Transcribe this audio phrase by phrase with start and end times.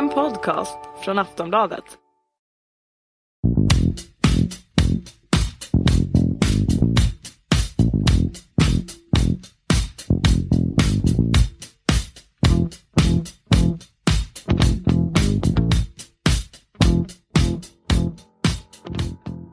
[0.00, 1.84] En podcast från Aftonbladet.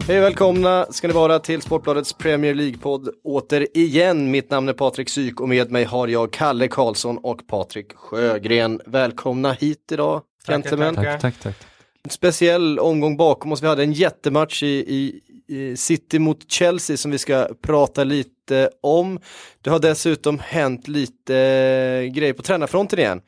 [0.08, 4.32] Hej och välkomna ska ni vara till Sportbladets Premier League-podd återigen.
[4.32, 8.82] Mitt namn är Patrik Syk och med mig har jag Kalle Karlsson och Patrik Sjögren.
[8.86, 10.96] Välkomna hit idag, gentlemen.
[10.96, 11.56] Tack, tack, tack.
[12.04, 13.64] En speciell omgång bakom oss.
[13.64, 15.22] Vi hade en jättematch i, i,
[15.56, 19.20] i City mot Chelsea som vi ska prata lite om.
[19.62, 23.22] Det har dessutom hänt lite eh, grejer på tränarfronten igen.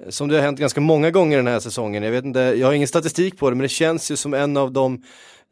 [0.00, 2.02] Eh, Som det har hänt ganska många gånger den här säsongen.
[2.02, 4.56] Jag vet inte, jag har ingen statistik på det men det känns ju som en
[4.56, 5.02] av de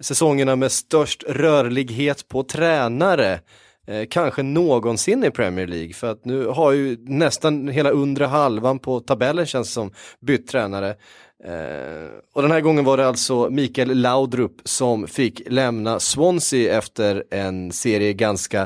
[0.01, 3.41] säsongerna med störst rörlighet på tränare.
[3.87, 8.79] Eh, kanske någonsin i Premier League för att nu har ju nästan hela undre halvan
[8.79, 9.91] på tabellen känns som
[10.21, 10.95] bytt tränare.
[11.45, 17.25] Eh, och den här gången var det alltså Mikael Laudrup som fick lämna Swansea efter
[17.31, 18.63] en serie ganska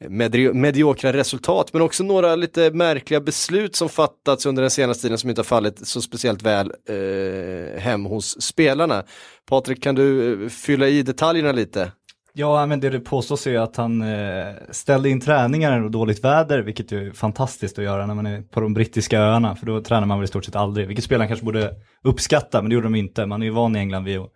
[0.00, 5.02] eh, medi- mediokra resultat men också några lite märkliga beslut som fattats under den senaste
[5.02, 9.04] tiden som inte har fallit så speciellt väl eh, hem hos spelarna.
[9.48, 11.92] Patrik, kan du eh, fylla i detaljerna lite?
[12.38, 16.58] Ja, men det det påstås är att han eh, ställde in träningar och dåligt väder,
[16.58, 20.06] vilket är fantastiskt att göra när man är på de brittiska öarna, för då tränar
[20.06, 22.94] man väl i stort sett aldrig, vilket spelarna kanske borde uppskatta, men det gjorde de
[22.94, 23.26] inte.
[23.26, 24.30] Man är ju van i England vid att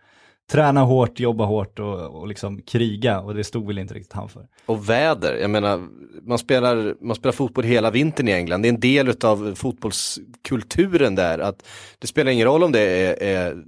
[0.53, 4.29] träna hårt, jobba hårt och, och liksom kriga, och det stod väl inte riktigt han
[4.29, 4.47] för.
[4.67, 5.89] Och väder, jag menar,
[6.23, 11.15] man spelar, man spelar fotboll hela vintern i England, det är en del av fotbollskulturen
[11.15, 13.65] där, att det spelar ingen roll om det är, är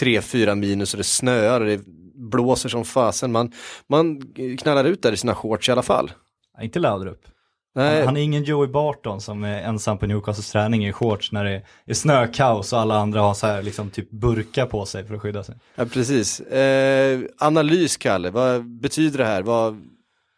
[0.00, 1.80] 3-4 minus och det snöar och det
[2.20, 3.52] blåser som fasen, man,
[3.86, 4.22] man
[4.58, 6.12] knallar ut där i sina shorts i alla fall.
[6.56, 7.20] Ja, inte Laudrup.
[7.74, 11.44] Han, han är ingen Joey Barton som är ensam på Newcastles träning i shorts när
[11.44, 15.14] det är snökaos och alla andra har så här liksom typ burka på sig för
[15.14, 15.54] att skydda sig.
[15.74, 16.40] ja, precis.
[16.40, 19.42] Eh, analys, Kalle, vad betyder det här?
[19.42, 19.82] Vad,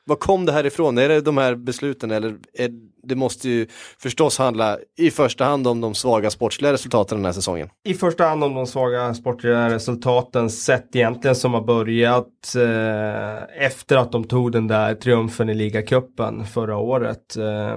[0.04, 0.98] vad kom det här ifrån?
[0.98, 2.70] Är det de här besluten eller är,
[3.02, 3.66] det måste ju
[3.98, 7.68] förstås handla i första hand om de svaga sportsliga resultaten den här säsongen.
[7.84, 13.96] I första hand om de svaga sportsliga resultaten sett egentligen som har börjat eh, efter
[13.96, 17.36] att de tog den där triumfen i ligacupen förra året.
[17.36, 17.76] Eh,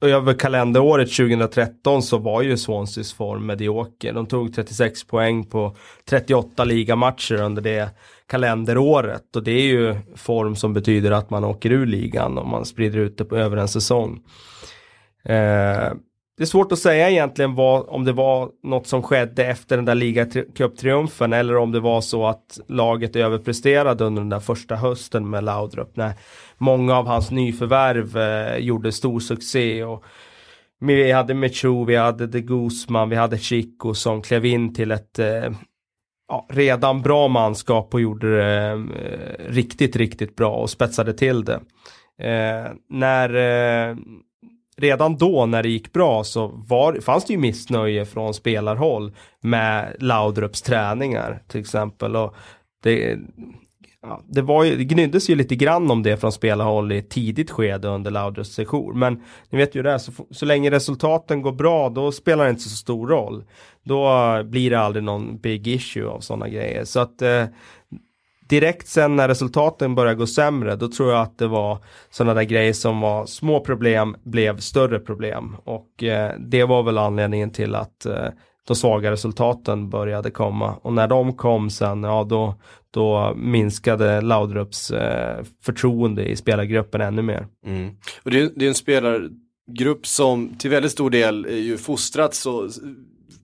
[0.00, 4.12] och över kalenderåret 2013 så var ju Swanseas form medioker.
[4.12, 5.76] De tog 36 poäng på
[6.08, 7.90] 38 ligamatcher under det
[8.28, 12.64] kalenderåret och det är ju form som betyder att man åker ur ligan om man
[12.64, 14.20] sprider ut det på över en säsong.
[15.24, 15.92] Eh,
[16.36, 19.84] det är svårt att säga egentligen vad, om det var något som skedde efter den
[19.84, 25.30] där ligacuptriumfen eller om det var så att laget överpresterade under den där första hösten
[25.30, 26.12] med Laudrup när
[26.58, 30.04] många av hans nyförvärv eh, gjorde stor succé och
[30.80, 35.18] vi hade Mechu, vi hade De Guzman, vi hade Chico som klev in till ett
[35.18, 35.50] eh,
[36.28, 41.60] ja, redan bra manskap och gjorde det eh, riktigt, riktigt bra och spetsade till det.
[42.22, 43.96] Eh, när eh,
[44.76, 49.96] redan då när det gick bra så var, fanns det ju missnöje från spelarhåll med
[49.98, 52.16] Laudrups träningar till exempel.
[52.16, 52.34] Och
[52.82, 53.18] det,
[54.08, 57.10] ja, det, var ju, det gnyddes ju lite grann om det från spelarhåll i ett
[57.10, 58.98] tidigt skede under Laudrups session.
[58.98, 62.62] Men ni vet ju det, så, så länge resultaten går bra då spelar det inte
[62.62, 63.44] så stor roll.
[63.82, 66.84] Då eh, blir det aldrig någon big issue av sådana grejer.
[66.84, 67.44] Så att eh,
[68.48, 71.78] direkt sen när resultaten började gå sämre, då tror jag att det var
[72.10, 75.56] sådana där grejer som var små problem blev större problem.
[75.64, 78.28] Och eh, det var väl anledningen till att eh,
[78.68, 80.74] de svaga resultaten började komma.
[80.82, 82.54] Och när de kom sen, ja då,
[82.90, 87.46] då minskade Laudrups eh, förtroende i spelargruppen ännu mer.
[87.66, 87.90] Mm.
[88.22, 92.46] Och det är, det är en spelargrupp som till väldigt stor del är ju fostrats
[92.46, 92.70] och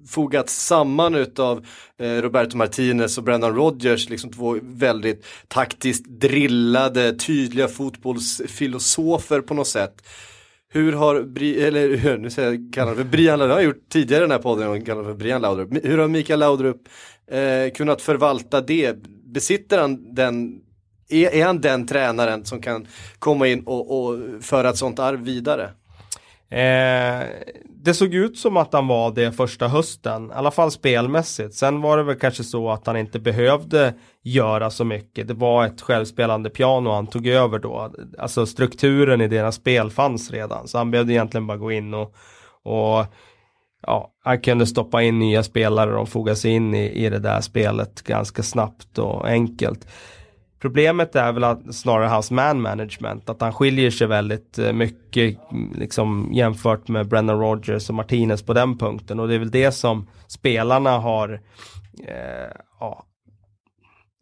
[0.08, 1.66] fogats samman utav
[1.98, 9.66] eh, Roberto Martinez och Brendan Rodgers, liksom två väldigt taktiskt drillade, tydliga fotbollsfilosofer på något
[9.66, 10.02] sätt.
[10.74, 13.88] Hur har, Bri eller hur, nu säger jag, kallar för Brian Laudrup, jag har gjort
[13.88, 15.84] tidigare den här podden, jag kallar för Brian Laudrup.
[15.84, 16.88] Hur har Mikael Laudrup
[17.30, 18.96] eh, kunnat förvalta det?
[19.24, 20.60] Besitter han den
[21.08, 22.86] är, är han den tränaren som kan
[23.18, 25.70] komma in och, och föra ett sånt arv vidare?
[26.50, 27.28] Eh,
[27.84, 31.54] det såg ut som att han var det första hösten, i alla fall spelmässigt.
[31.54, 35.28] Sen var det väl kanske så att han inte behövde göra så mycket.
[35.28, 37.92] Det var ett självspelande piano han tog över då.
[38.18, 42.14] Alltså strukturen i deras spel fanns redan, så han behövde egentligen bara gå in och,
[42.62, 43.06] och
[43.86, 47.40] ja, han kunde stoppa in nya spelare och foga sig in i, i det där
[47.40, 49.86] spelet ganska snabbt och enkelt.
[50.64, 55.38] Problemet är väl att, snarare hans man management, att han skiljer sig väldigt eh, mycket
[55.74, 59.20] liksom, jämfört med Brennan Rogers och Martinez på den punkten.
[59.20, 61.40] Och det är väl det som spelarna har
[62.08, 63.04] eh, ja,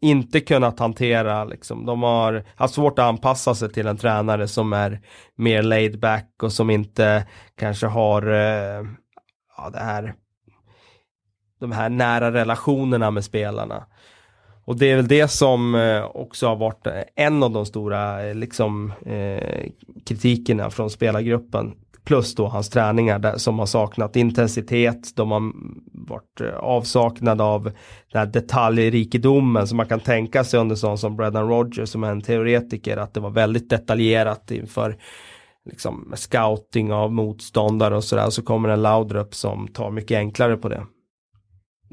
[0.01, 1.43] inte kunnat hantera.
[1.43, 1.85] Liksom.
[1.85, 5.01] De har haft svårt att anpassa sig till en tränare som är
[5.35, 8.85] mer laid back och som inte kanske har eh,
[9.57, 10.13] ja, det här,
[11.59, 13.85] de här nära relationerna med spelarna.
[14.65, 18.27] Och det är väl det som eh, också har varit eh, en av de stora
[18.27, 19.69] eh, liksom, eh,
[20.05, 21.73] kritikerna från spelargruppen.
[22.05, 25.51] Plus då hans träningar där, som har saknat intensitet, de har
[25.93, 31.49] varit avsaknad av den här detaljrikedomen som man kan tänka sig under sån som Brendan
[31.49, 34.97] Rogers som är en teoretiker, att det var väldigt detaljerat inför
[35.69, 38.29] liksom, scouting av motståndare och sådär.
[38.29, 40.83] Så kommer en Laudrup som tar mycket enklare på det.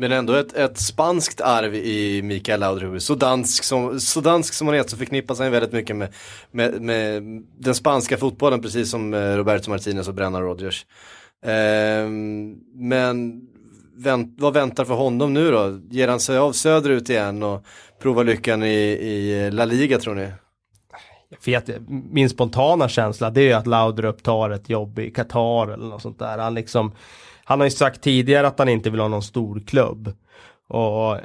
[0.00, 3.02] Men ändå ett, ett spanskt arv i Mikael Laudrup.
[3.02, 6.14] Så dansk som, så dansk som han är så förknippas han väldigt mycket med,
[6.50, 7.22] med, med,
[7.58, 10.86] den spanska fotbollen precis som eh, Roberto Martinez och Brennan Rodgers.
[11.44, 12.08] Eh,
[12.74, 13.40] men
[13.96, 15.80] vänt, vad väntar för honom nu då?
[15.90, 17.64] Ger han sig av söderut igen och
[18.02, 20.28] provar lyckan i, i eh, La Liga tror ni?
[21.28, 25.86] Jag vet, min spontana känsla det är att Laudrup tar ett jobb i Qatar eller
[25.86, 26.38] något sånt där.
[26.38, 26.92] Han liksom
[27.50, 30.12] han har ju sagt tidigare att han inte vill ha någon stor klubb.
[30.68, 31.18] Och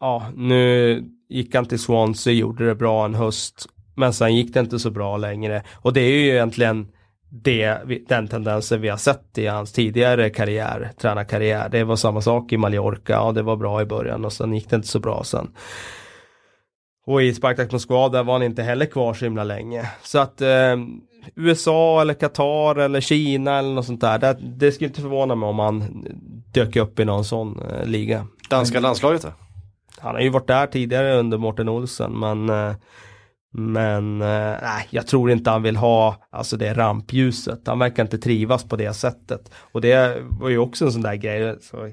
[0.00, 3.66] ja, nu gick han till Swansea, gjorde det bra en höst.
[3.96, 5.62] Men sen gick det inte så bra längre.
[5.76, 6.88] Och det är ju egentligen
[7.30, 7.78] det,
[8.08, 11.68] den tendensen vi har sett i hans tidigare karriär, tränarkarriär.
[11.68, 14.70] Det var samma sak i Mallorca, och det var bra i början och sen gick
[14.70, 15.48] det inte så bra sen.
[17.06, 19.90] Och i Spartak Moskva där var han inte heller kvar så himla länge.
[20.02, 20.76] Så att eh,
[21.36, 24.18] USA eller Qatar eller Kina eller något sånt där.
[24.18, 26.06] Det, det skulle inte förvåna mig om han
[26.52, 28.26] dök upp i någon sån eh, liga.
[28.50, 29.28] Danska landslaget då?
[29.98, 32.72] Han har ju varit där tidigare under Mårten Olsen men eh,
[33.50, 37.60] men eh, nej, jag tror inte han vill ha alltså det rampljuset.
[37.66, 39.50] Han verkar inte trivas på det sättet.
[39.72, 41.56] Och det var ju också en sån där grej.
[41.60, 41.90] Så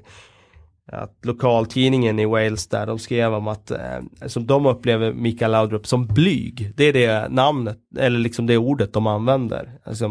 [0.92, 5.86] att lokaltidningen i Wales där de skrev om att eh, som de upplever Mikael Laudrup
[5.86, 6.72] som blyg.
[6.76, 9.78] Det är det namnet eller liksom det ordet de använder.
[9.84, 10.10] Alltså,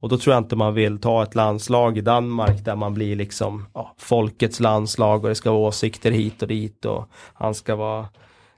[0.00, 3.16] och då tror jag inte man vill ta ett landslag i Danmark där man blir
[3.16, 7.76] liksom ja, folkets landslag och det ska vara åsikter hit och dit och han ska
[7.76, 8.08] vara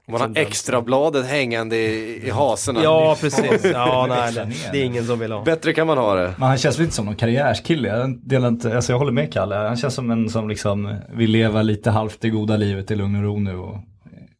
[0.07, 2.83] man har extrabladet hängande i, i haserna.
[2.83, 3.65] Ja, precis.
[3.73, 5.43] Ja, nej, det, det är ingen som vill ha.
[5.43, 6.33] Bättre kan man ha det.
[6.37, 7.87] Men han känns lite som någon karriärskille.
[7.87, 9.55] Jag, delar inte, alltså jag håller med Kalle.
[9.55, 13.15] Han känns som en som liksom vill leva lite halvt det goda livet i lugn
[13.15, 13.55] och ro nu.
[13.55, 13.77] Och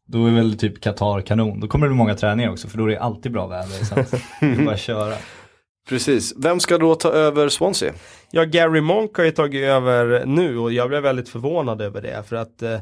[0.08, 1.60] då är väl typ Qatar kanon.
[1.60, 3.86] Då kommer det många träningar också för då är det alltid bra väder.
[3.86, 5.16] Så att det är bara köra.
[5.90, 6.34] Precis.
[6.38, 7.94] Vem ska då ta över Swansea?
[8.32, 12.24] Ja, Gary Monk har ju tagit över nu och jag blev väldigt förvånad över det.
[12.28, 12.80] För att eh,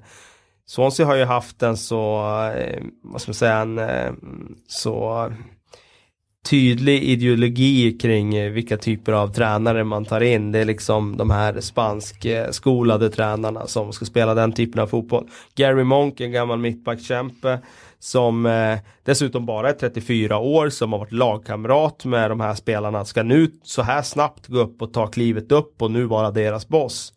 [0.65, 2.21] Swansea har ju haft en så,
[2.57, 4.11] eh, vad ska man säga, en eh,
[4.67, 5.29] så
[6.49, 10.51] tydlig ideologi kring eh, vilka typer av tränare man tar in.
[10.51, 15.27] Det är liksom de här spanskskolade tränarna som ska spela den typen av fotboll.
[15.55, 17.59] Gary Monk, en gammal mittbackskämpe
[17.99, 23.05] som eh, dessutom bara är 34 år, som har varit lagkamrat med de här spelarna,
[23.05, 26.67] ska nu så här snabbt gå upp och ta klivet upp och nu vara deras
[26.67, 27.13] boss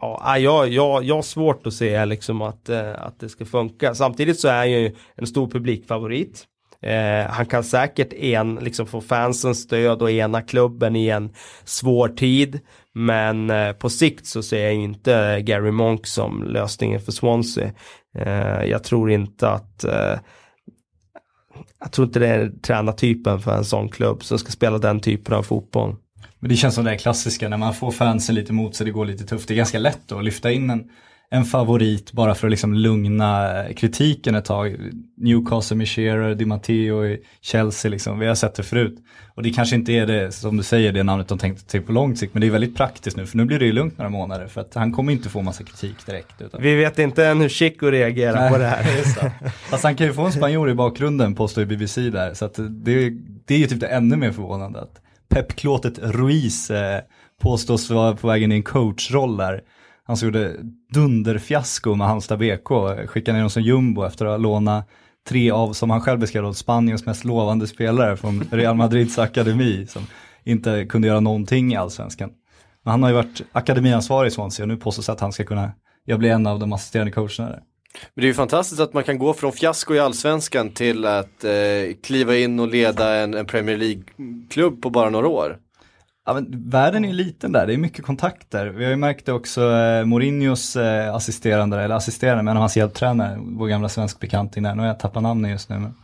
[0.00, 3.44] ja, ah, jag, jag, jag har svårt att se liksom att, eh, att det ska
[3.44, 3.94] funka.
[3.94, 6.44] Samtidigt så är han ju en stor publikfavorit.
[6.82, 11.30] Eh, han kan säkert en, liksom få fansens stöd och ena klubben i en
[11.64, 12.60] svår tid.
[12.94, 17.70] Men eh, på sikt så ser jag inte Gary Monk som lösningen för Swansea.
[18.18, 20.18] Eh, jag tror inte att eh,
[21.80, 25.34] jag tror inte det är tränartypen för en sån klubb som ska spela den typen
[25.34, 25.96] av fotboll.
[26.38, 28.92] Men det känns som det är klassiska när man får fansen lite mot sig, det
[28.92, 29.48] går lite tufft.
[29.48, 30.84] Det är ganska lätt att lyfta in en,
[31.30, 34.76] en favorit bara för att liksom lugna kritiken ett tag.
[35.16, 38.18] Newcastle med Shearer, Di Matteo i Chelsea, liksom.
[38.18, 38.98] vi har sett det förut.
[39.36, 41.92] Och det kanske inte är det, som du säger, det namnet de tänkte till på
[41.92, 44.10] lång sikt, men det är väldigt praktiskt nu, för nu blir det ju lugnt några
[44.10, 46.40] månader, för att han kommer inte få massa kritik direkt.
[46.40, 46.62] Utan...
[46.62, 48.84] Vi vet inte än hur Chico reagerar Nej, på det här.
[48.84, 52.44] det Fast han kan ju få en spanjor i bakgrunden, påstår ju BBC där, så
[52.44, 53.10] att det,
[53.44, 57.00] det är ju typ det ännu mer förvånande att Pep-klåtet Ruiz eh,
[57.40, 59.62] påstås vara på vägen i en coachroll där.
[60.04, 60.56] Han som gjorde
[60.92, 62.68] dunderfiasko med Halmstad BK,
[63.06, 64.88] skickade ner dem som jumbo efter att ha lånat
[65.28, 70.06] tre av, som han själv beskrev Spaniens mest lovande spelare från Real Madrids akademi som
[70.44, 72.30] inte kunde göra någonting i allsvenskan.
[72.82, 75.72] Men han har ju varit akademiansvarig i Swansea och nu påstås att han ska kunna
[76.04, 77.62] jag blir en av de assisterande coacherna där.
[78.14, 81.44] Men det är ju fantastiskt att man kan gå från fiasko i allsvenskan till att
[81.44, 81.52] eh,
[82.02, 85.58] kliva in och leda en, en Premier League-klubb på bara några år.
[86.26, 88.66] Ja, men världen är ju liten där, det är mycket kontakter.
[88.66, 93.38] Vi har ju märkt det också, eh, Mourinhos eh, assisterande, eller assisterande, men hans hjälptränare,
[93.40, 95.78] vår gamla svensk bekanting där, nu har jag tappat namnet just nu.
[95.78, 95.94] Men...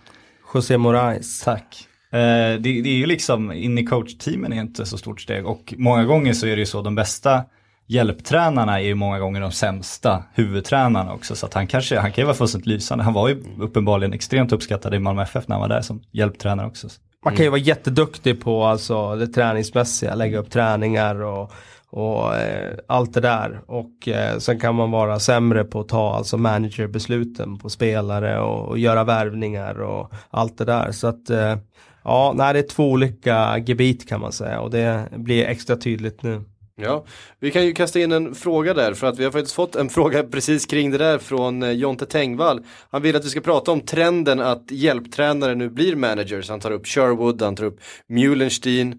[0.54, 1.40] José Moraes.
[1.40, 1.88] Tack.
[2.12, 5.74] Eh, det, det, är ju liksom, in i coachteamen är inte så stort steg och
[5.76, 7.44] många gånger så är det ju så, de bästa
[7.86, 11.36] hjälptränarna är ju många gånger de sämsta huvudtränarna också.
[11.36, 13.04] Så att han kanske, han kan ju vara fullständigt lysande.
[13.04, 16.66] Han var ju uppenbarligen extremt uppskattad i Malmö FF när han var där som hjälptränare
[16.66, 16.88] också.
[17.24, 21.52] Man kan ju vara jätteduktig på alltså det träningsmässiga, lägga upp träningar och,
[21.90, 23.60] och eh, allt det där.
[23.66, 28.68] Och eh, sen kan man vara sämre på att ta alltså managerbesluten på spelare och,
[28.68, 30.92] och göra värvningar och allt det där.
[30.92, 31.56] Så att eh,
[32.04, 36.22] ja, nej, det är två olika gebit kan man säga och det blir extra tydligt
[36.22, 36.44] nu.
[36.76, 37.04] Ja,
[37.40, 39.88] vi kan ju kasta in en fråga där för att vi har faktiskt fått en
[39.90, 42.64] fråga precis kring det där från eh, Jonte Tengvall.
[42.90, 46.48] Han vill att vi ska prata om trenden att hjälptränare nu blir managers.
[46.48, 48.92] Han tar upp Sherwood, han tar upp Mulenstein.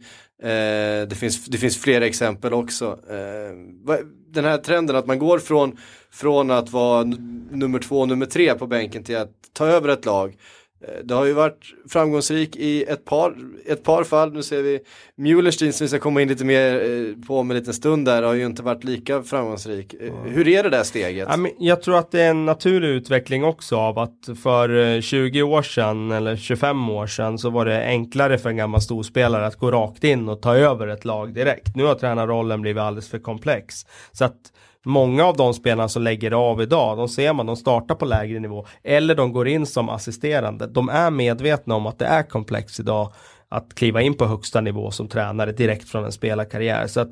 [0.44, 3.00] Eh, det, finns, det finns flera exempel också.
[3.10, 3.98] Eh,
[4.30, 5.78] den här trenden att man går från,
[6.12, 7.04] från att vara
[7.52, 10.36] nummer två, nummer tre på bänken till att ta över ett lag.
[10.84, 13.36] Eh, det har ju varit framgångsrik i ett par,
[13.66, 14.34] ett par fall.
[14.34, 14.80] Nu ser vi
[15.16, 18.24] Mulenstein som vi ska komma in lite mer eh, på om en liten stund där
[18.24, 19.94] har ju inte varit lika framgångsrik.
[19.94, 20.14] Mm.
[20.26, 21.30] Hur är det där steget?
[21.60, 26.12] Jag tror att det är en naturlig utveckling också av att för 20 år sedan
[26.12, 30.04] eller 25 år sedan så var det enklare för en gammal storspelare att gå rakt
[30.04, 31.76] in och ta över ett lag direkt.
[31.76, 33.86] Nu har tränarrollen blivit alldeles för komplex.
[34.12, 34.38] Så att
[34.86, 38.40] många av de spelarna som lägger av idag, de ser man, de startar på lägre
[38.40, 40.68] nivå eller de går in som assisterande.
[40.68, 43.14] De är medvetna om att det är komplext idag
[43.50, 46.88] att kliva in på högsta nivå som tränare direkt från en spelarkarriär.
[46.88, 47.12] Så att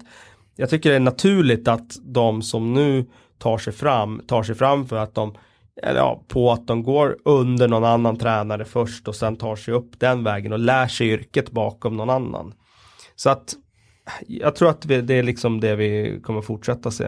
[0.56, 3.06] jag tycker det är naturligt att de som nu
[3.38, 5.36] tar sig fram, tar sig fram för att de
[5.84, 9.74] eller ja, på att de går under någon annan tränare först och sen tar sig
[9.74, 12.54] upp den vägen och lär sig yrket bakom någon annan.
[13.16, 13.54] Så att
[14.28, 17.08] jag tror att det är liksom det vi kommer fortsätta se.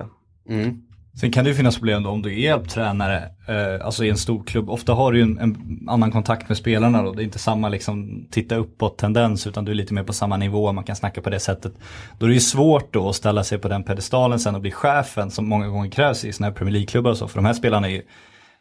[0.49, 0.81] Mm.
[1.19, 4.17] Sen kan det ju finnas problem då om du är hjälptränare, eh, alltså i en
[4.17, 4.69] stor klubb.
[4.69, 7.13] Ofta har du ju en, en, annan kontakt med spelarna då.
[7.13, 10.37] Det är inte samma liksom titta uppåt tendens utan du är lite mer på samma
[10.37, 11.73] nivå, man kan snacka på det sättet.
[12.19, 14.71] Då är det ju svårt då att ställa sig på den pedestalen sen och bli
[14.71, 17.27] chefen som många gånger krävs i sådana här Premier League-klubbar och så.
[17.27, 18.01] För de här spelarna är ju,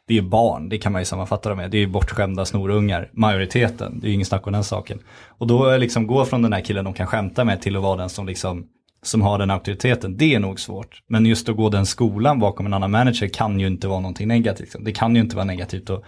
[0.08, 1.70] det är barn, det kan man ju sammanfatta dem med.
[1.70, 4.00] Det är ju bortskämda snorungar, majoriteten.
[4.00, 4.98] Det är ju ingen snack om den saken.
[5.28, 7.96] Och då liksom gå från den här killen de kan skämta med till att vara
[7.96, 8.66] den som liksom
[9.02, 11.02] som har den auktoriteten, det är nog svårt.
[11.06, 14.28] Men just att gå den skolan bakom en annan manager kan ju inte vara någonting
[14.28, 14.61] negativt.
[14.61, 14.85] Liksom.
[14.85, 15.99] Det kan ju inte vara negativt att,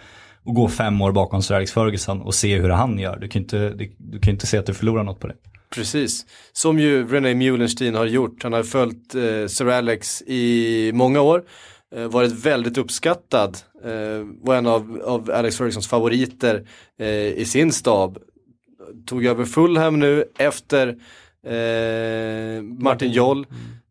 [0.45, 3.19] att gå fem år bakom Sir Alex Ferguson och se hur han gör.
[3.19, 5.35] Du kan inte, du kan inte se att du förlorar något på det.
[5.75, 8.43] Precis, som ju René Mulenstein har gjort.
[8.43, 11.45] Han har följt eh, Sir Alex i många år,
[11.97, 16.67] eh, varit väldigt uppskattad, eh, var en av, av Alex Fergusons favoriter
[16.99, 18.19] eh, i sin stab.
[19.07, 20.97] Tog över Fulham nu efter
[21.45, 23.47] eh, Martin Joll.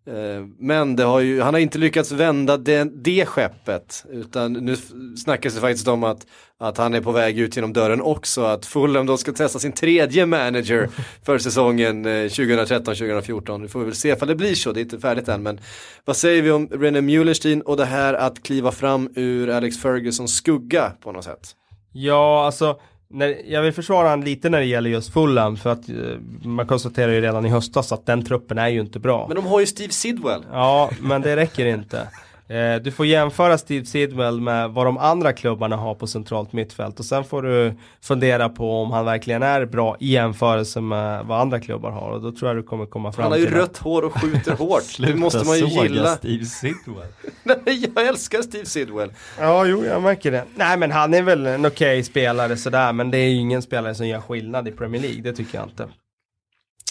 [0.08, 4.06] Eh, men har ju, han har inte lyckats vända det, det skeppet.
[4.10, 4.76] Utan nu
[5.18, 6.28] snackas det faktiskt om att,
[6.60, 8.44] att han är på väg ut genom dörren också.
[8.44, 10.90] Att Fulham då ska testa sin tredje manager
[11.26, 13.62] för säsongen 2013-2014.
[13.62, 15.44] Vi får väl se ifall det blir så, det är inte färdigt än.
[15.44, 15.60] Men
[16.06, 20.36] vad säger vi om René Mulenstein och det här att kliva fram ur Alex Fergusons
[20.36, 21.56] skugga på något sätt?
[21.92, 22.80] Ja, alltså
[23.14, 26.68] när, jag vill försvara han lite när det gäller just Fulham för att uh, man
[26.68, 29.28] konstaterar ju redan i höstas att den truppen är ju inte bra.
[29.28, 30.46] Men de har ju Steve Sidwell.
[30.52, 32.08] Ja, men det räcker inte.
[32.48, 37.00] Eh, du får jämföra Steve Sidwell med vad de andra klubbarna har på centralt mittfält
[37.00, 41.42] och sen får du fundera på om han verkligen är bra i jämförelse med vad
[41.42, 43.62] andra klubbar har och då tror jag du kommer komma fram till Han har ju
[43.62, 44.98] rött hår och skjuter hårt.
[45.00, 46.16] det måste man ju gilla.
[46.16, 47.08] Steve Sidwell.
[47.44, 49.12] Nej, jag älskar Steve Sidwell.
[49.40, 50.44] Ja, jo, jag märker det.
[50.56, 53.62] Nej, men han är väl en okej okay spelare sådär, men det är ju ingen
[53.62, 55.88] spelare som gör skillnad i Premier League, det tycker jag inte.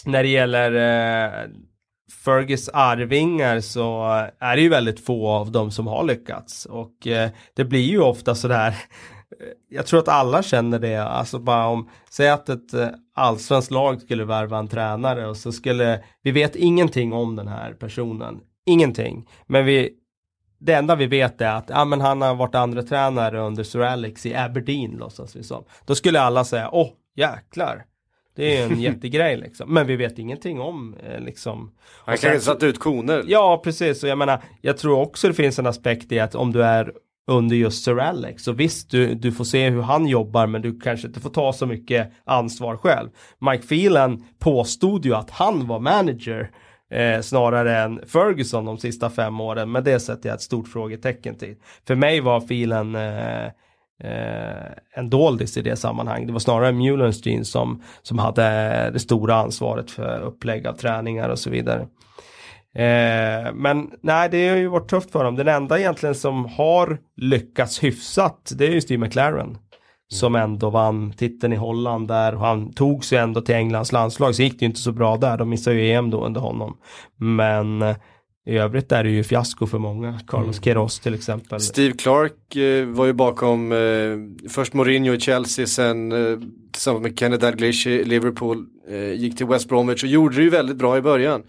[0.05, 1.49] När det gäller eh,
[2.21, 4.03] Fergus arvingar så
[4.39, 6.65] är det ju väldigt få av dem som har lyckats.
[6.65, 11.39] Och eh, det blir ju ofta sådär eh, jag tror att alla känner det, alltså
[11.39, 16.03] bara om, säg att ett eh, allsvenskt lag skulle värva en tränare och så skulle,
[16.21, 19.89] vi vet ingenting om den här personen, ingenting, men vi,
[20.59, 23.81] det enda vi vet är att ja, men han har varit andra tränare under Sir
[23.81, 25.63] Alex i Aberdeen låtsas vi som.
[25.85, 27.85] Då skulle alla säga, åh jäklar,
[28.35, 29.73] det är en jättegrej liksom.
[29.73, 31.71] Men vi vet ingenting om eh, liksom.
[32.05, 33.23] Han kanske satt ut koner.
[33.27, 36.51] Ja precis och jag menar jag tror också det finns en aspekt i att om
[36.51, 36.93] du är
[37.27, 38.43] under just Sir Alex.
[38.43, 41.53] Så visst, du, du får se hur han jobbar men du kanske inte får ta
[41.53, 43.09] så mycket ansvar själv.
[43.39, 46.51] Mike Phelan påstod ju att han var manager
[46.91, 49.71] eh, snarare än Ferguson de sista fem åren.
[49.71, 51.55] Men det sätter jag ett stort frågetecken till.
[51.87, 53.51] För mig var Phelan eh,
[54.03, 56.27] eh, en doldis i det sammanhanget.
[56.27, 58.43] Det var snarare Mulenstein som, som hade
[58.93, 61.87] det stora ansvaret för upplägg av träningar och så vidare.
[62.75, 65.35] Eh, men nej, det har ju varit tufft för dem.
[65.35, 69.57] Den enda egentligen som har lyckats hyfsat, det är ju Steve McLaren.
[70.07, 74.35] Som ändå vann titeln i Holland där och han tog sig ändå till Englands landslag.
[74.35, 76.77] Så gick det ju inte så bra där, de missade ju EM då under honom.
[77.17, 77.95] Men eh,
[78.45, 80.19] i övrigt är det ju fiasko för många.
[80.27, 80.61] Carlos mm.
[80.61, 81.59] Queiroz till exempel.
[81.59, 86.39] Steve Clark eh, var ju bakom eh, först Mourinho i Chelsea, sen eh,
[86.71, 90.49] tillsammans med Kenny Dalglish i Liverpool, eh, gick till West Bromwich och gjorde det ju
[90.49, 91.43] väldigt bra i början.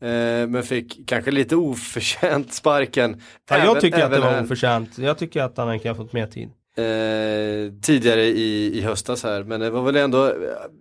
[0.00, 0.42] Mm.
[0.42, 3.22] Eh, men fick kanske lite oförtjänt sparken.
[3.48, 4.98] Ja, även, jag tycker att det var oförtjänt.
[4.98, 6.50] Jag tycker att han kan ha fått mer tid.
[6.76, 9.44] Eh, tidigare i, i höstas här.
[9.44, 10.32] Men det var väl ändå eh,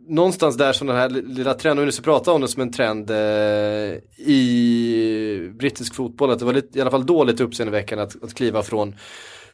[0.07, 2.61] någonstans där som den här lilla trenden, om vi nu ska prata om det som
[2.61, 3.17] en trend eh,
[4.17, 8.63] i brittisk fotboll, att det var lite, i alla fall dåligt uppseendeväckande att, att kliva
[8.63, 8.95] från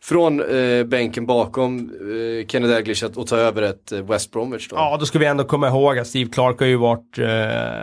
[0.07, 4.75] från eh, bänken bakom eh, Kenny Dalglish och ta över ett eh, West Bromwich då.
[4.75, 7.27] Ja, då ska vi ändå komma ihåg att Steve Clark har ju varit, eh,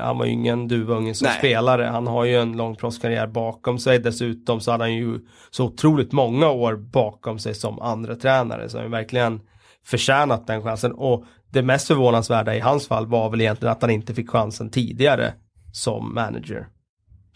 [0.01, 1.39] han var ju ingen duvunge som Nej.
[1.39, 1.85] spelare.
[1.85, 3.99] Han har ju en lång proffskarriär bakom sig.
[3.99, 5.19] Dessutom så hade han ju
[5.51, 9.41] så otroligt många år bakom sig som andra tränare så han har verkligen
[9.85, 10.93] förtjänat den chansen.
[10.93, 14.71] Och det mest förvånansvärda i hans fall var väl egentligen att han inte fick chansen
[14.71, 15.35] tidigare
[15.73, 16.67] som manager.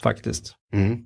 [0.02, 0.54] Faktiskt.
[0.72, 0.98] Mm.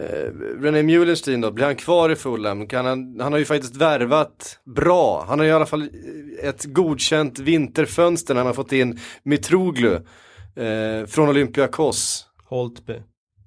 [0.00, 2.66] Eh, René Mulenstein då, blir han kvar i Fulham?
[2.66, 5.24] Kan han, han har ju faktiskt värvat bra.
[5.28, 5.90] Han har i alla fall
[6.42, 9.94] ett godkänt vinterfönster när han har fått in Mitroglou
[10.56, 12.26] eh, från Olympiakos.
[12.44, 13.02] Holtby.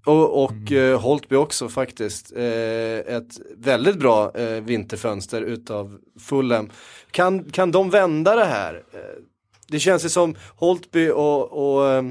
[0.06, 0.92] Och, och mm.
[0.92, 2.36] eh, Holtby också faktiskt.
[2.36, 6.70] Eh, ett väldigt bra eh, vinterfönster utav Fulham.
[7.12, 8.84] Kan, kan de vända det här?
[8.94, 9.00] Eh,
[9.68, 12.04] det känns ju som Holtby och, och eh,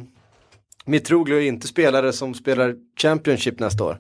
[0.87, 3.99] Mitroglou är inte spelare som spelar Championship nästa år.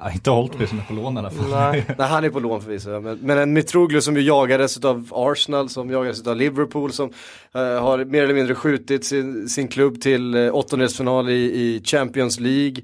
[0.00, 1.50] Ja, inte Holtby som är på lån i alla fall.
[1.50, 3.00] Nej, Nej han är på lån förvisso.
[3.00, 7.08] Men, men en Mitroglou som ju jagades av Arsenal, som jagades av Liverpool, som
[7.56, 12.40] uh, har mer eller mindre skjutit sin, sin klubb till uh, åttondelsfinal i, i Champions
[12.40, 12.76] League.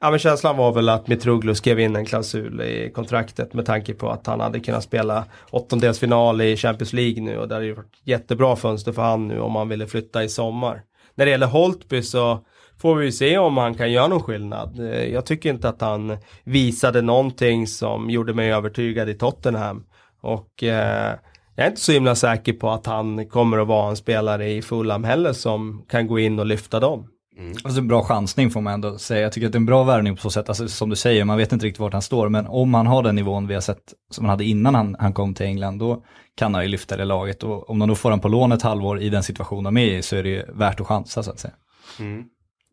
[0.00, 3.94] Ja men känslan var väl att Mitroglou skrev in en klausul i kontraktet med tanke
[3.94, 7.74] på att han hade kunnat spela åttondelsfinal i Champions League nu och det hade ju
[7.74, 10.82] varit jättebra fönster för han nu om han ville flytta i sommar.
[11.14, 12.44] När det gäller Holtby så
[12.80, 14.78] får vi se om han kan göra någon skillnad.
[14.78, 19.84] Eh, jag tycker inte att han visade någonting som gjorde mig övertygad i Tottenham.
[20.20, 21.14] Och eh,
[21.56, 24.62] jag är inte så himla säker på att han kommer att vara en spelare i
[24.62, 27.06] Fulham heller som kan gå in och lyfta dem.
[27.38, 27.52] Mm.
[27.64, 29.22] Alltså en bra chansning får man ändå säga.
[29.22, 31.24] Jag tycker att det är en bra värvning på så sätt, alltså, som du säger,
[31.24, 33.60] man vet inte riktigt vart han står, men om han har den nivån vi har
[33.60, 36.04] sett som han hade innan han, han kom till England, då
[36.40, 37.42] kan han ju lyfta det laget.
[37.42, 39.98] Och om de då får han på lån ett halvår i den situation de är
[39.98, 41.54] i så är det ju värt att chansa så att säga.
[41.98, 42.24] Mm.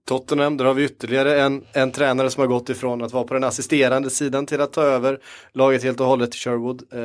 [0.07, 3.33] Tottenham, där har vi ytterligare en, en tränare som har gått ifrån att vara på
[3.33, 5.19] den assisterande sidan till att ta över
[5.53, 6.81] laget helt och hållet till Sherwood.
[6.93, 6.99] Eh,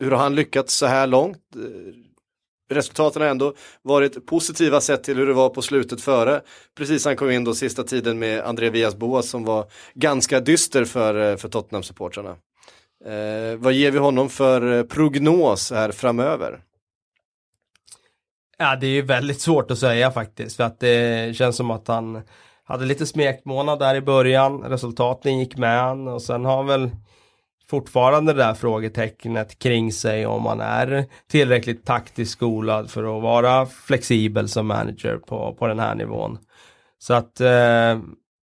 [0.00, 1.38] hur har han lyckats så här långt?
[1.56, 6.40] Eh, resultaten har ändå varit positiva sett till hur det var på slutet före.
[6.76, 10.84] Precis han kom in då sista tiden med André Vias Boas som var ganska dyster
[10.84, 12.36] för, eh, för Tottenham-supportrarna.
[13.06, 16.60] Eh, vad ger vi honom för eh, prognos här framöver?
[18.58, 20.56] Ja, det är ju väldigt svårt att säga faktiskt.
[20.56, 22.22] För att det känns som att han
[22.64, 24.62] hade lite smekmånad där i början.
[24.62, 26.90] Resultaten gick med han och sen har han väl
[27.70, 33.66] fortfarande det där frågetecknet kring sig om man är tillräckligt taktiskt skolad för att vara
[33.66, 36.38] flexibel som manager på, på den här nivån.
[36.98, 37.98] Så att eh,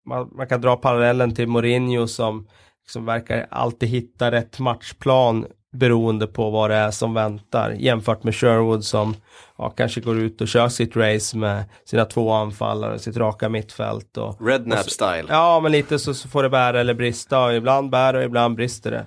[0.06, 2.48] man, man, kan dra parallellen till Mourinho som,
[2.90, 8.34] som verkar alltid hitta rätt matchplan beroende på vad det är som väntar jämfört med
[8.34, 9.14] Sherwood som
[9.58, 14.16] ja, kanske går ut och kör sitt race med sina två anfallare, sitt raka mittfält.
[14.16, 15.24] Och, Rednap style.
[15.28, 17.44] Ja, men lite så, så får det bära eller brista.
[17.44, 19.06] Och ibland bär och ibland brister det.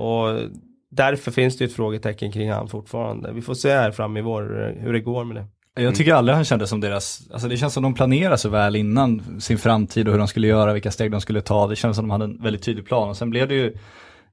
[0.00, 0.50] Och
[0.90, 3.32] därför finns det ett frågetecken kring han fortfarande.
[3.32, 5.46] Vi får se här fram i vår hur det går med det.
[5.74, 8.76] Jag tycker aldrig han kände som deras, alltså det känns som de planerade så väl
[8.76, 11.66] innan sin framtid och hur de skulle göra, vilka steg de skulle ta.
[11.66, 13.76] Det känns som de hade en väldigt tydlig plan och sen blev det ju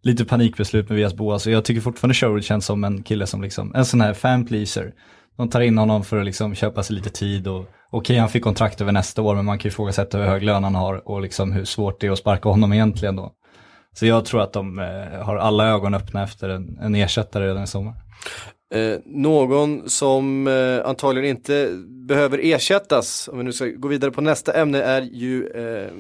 [0.02, 3.42] lite panikbeslut med Vias Boas och jag tycker fortfarande Sherwood känns som en kille som
[3.42, 4.94] liksom, en sån här fan pleaser.
[5.38, 8.30] De tar in honom för att liksom köpa sig lite tid och okej okay, han
[8.30, 11.10] fick kontrakt över nästa år men man kan ju ifrågasätta hur hög lön han har
[11.10, 13.32] och liksom hur svårt det är att sparka honom egentligen då.
[13.94, 17.64] Så jag tror att de eh, har alla ögon öppna efter en, en ersättare redan
[17.64, 17.94] i sommar.
[18.74, 24.22] Eh, någon som eh, antagligen inte behöver ersättas, om vi nu ska gå vidare på
[24.22, 25.92] nästa ämne, är ju eh,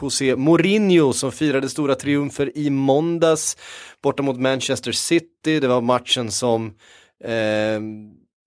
[0.00, 3.56] José Mourinho som firade stora triumfer i måndags
[4.02, 5.60] borta mot Manchester City.
[5.60, 6.74] Det var matchen som
[7.24, 7.80] eh,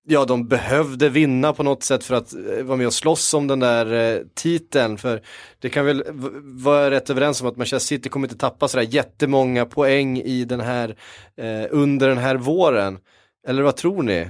[0.07, 3.47] ja, de behövde vinna på något sätt för att eh, vara med och slåss om
[3.47, 4.97] den där eh, titeln.
[4.97, 5.21] För
[5.59, 6.03] det kan väl
[6.43, 10.59] vara rätt överens om att Manchester City kommer inte tappa sådär jättemånga poäng i den
[10.59, 10.95] här,
[11.37, 12.97] eh, under den här våren.
[13.47, 14.29] Eller vad tror ni?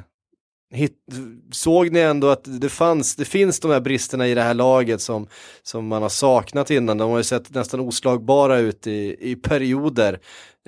[0.73, 0.93] Hit,
[1.51, 5.01] såg ni ändå att det fanns, det finns de här bristerna i det här laget
[5.01, 5.27] som,
[5.63, 6.97] som man har saknat innan.
[6.97, 10.19] De har ju sett nästan oslagbara ut i, i perioder.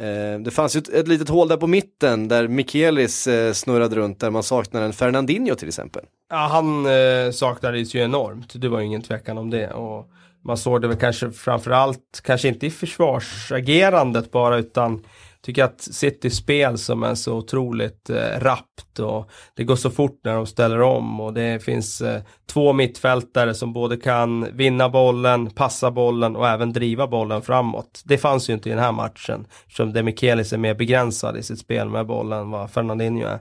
[0.01, 3.95] Eh, det fanns ju ett, ett litet hål där på mitten där Mikelis eh, snurrade
[3.95, 6.05] runt där man saknar en Fernandinho till exempel.
[6.29, 8.61] Ja, han eh, saknades ju enormt.
[8.61, 9.71] Det var ju ingen tvekan om det.
[9.71, 10.09] Och
[10.43, 15.03] man såg det väl kanske framförallt, kanske inte i försvarsagerandet bara, utan
[15.41, 20.19] tycker att Citys spel som är så otroligt eh, rappt och det går så fort
[20.23, 25.49] när de ställer om och det finns eh, två mittfältare som både kan vinna bollen,
[25.49, 28.01] passa bollen och även driva bollen framåt.
[28.05, 31.59] Det fanns ju inte i den här matchen, eftersom Demichelis är mer begränsad i sitt
[31.59, 33.39] spel med bollen än vad Fernandinho är.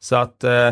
[0.00, 0.70] Så att eh,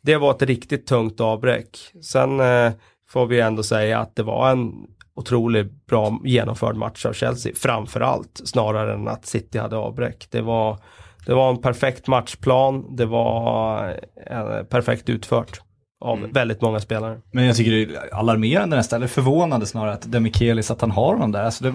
[0.00, 1.78] det var ett riktigt tungt avbräck.
[2.02, 2.72] Sen eh,
[3.08, 4.72] får vi ändå säga att det var en
[5.14, 10.26] otroligt bra genomförd match av Chelsea, framför allt, snarare än att City hade avbräck.
[10.30, 10.78] Det var,
[11.26, 13.88] det var en perfekt matchplan, det var
[14.26, 15.60] eh, perfekt utfört
[16.00, 17.20] av väldigt många spelare.
[17.32, 21.12] Men jag tycker det är alarmerande nästan, eller förvånande snarare att Demikelis, att han har
[21.12, 21.42] honom där.
[21.44, 21.74] Alltså det,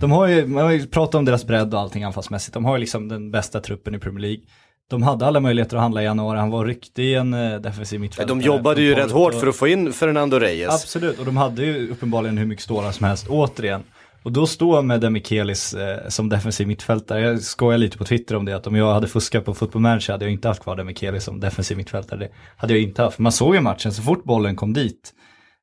[0.00, 2.54] de har ju, man har ju pratat om deras bredd och allting anfallsmässigt.
[2.54, 4.44] De har ju liksom den bästa truppen i Premier League.
[4.90, 8.00] De hade alla möjligheter att handla i januari, han var riktig i en eh, defensiv
[8.00, 8.38] mittfältare.
[8.38, 10.82] De jobbade ju rätt hårt för att få in Fernando Reyes.
[10.82, 13.82] Absolut, och de hade ju uppenbarligen hur mycket stålar som helst, återigen.
[14.22, 18.44] Och då står med Demikelis eh, som defensiv mittfältare, jag skojar lite på Twitter om
[18.44, 21.24] det, att om jag hade fuskat på Football Manager hade jag inte haft kvar Demikelis
[21.24, 22.18] som defensiv mittfältare.
[22.18, 25.12] Det hade jag inte haft, man såg ju matchen så fort bollen kom dit.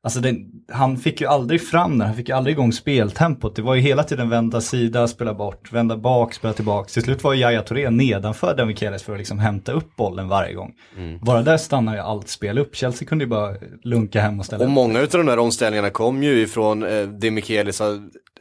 [0.03, 3.55] Alltså den, han fick ju aldrig fram den, han fick ju aldrig igång speltempot.
[3.55, 6.89] Det var ju hela tiden vända sida, spela bort, vända bak, spela tillbaka.
[6.89, 10.53] Till slut var ju Yahya Touré nedanför Demikelis för att liksom hämta upp bollen varje
[10.53, 10.73] gång.
[11.21, 12.75] Bara där stannar ju allt spel upp.
[12.75, 14.73] Chelsea kunde ju bara lunka hem och ställa Och upp.
[14.73, 17.99] många av de där omställningarna kom ju ifrån eh, Di Michelis har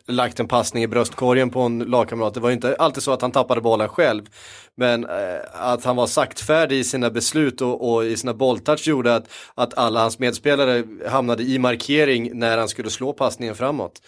[0.09, 2.35] lagt en passning i bröstkorgen på en lagkamrat.
[2.35, 4.23] Det var ju inte alltid så att han tappade bollen själv.
[4.79, 9.15] Men eh, att han var saktfärdig i sina beslut och, och i sina bolltouch gjorde
[9.15, 14.03] att, att alla hans medspelare hamnade i markering när han skulle slå passningen framåt.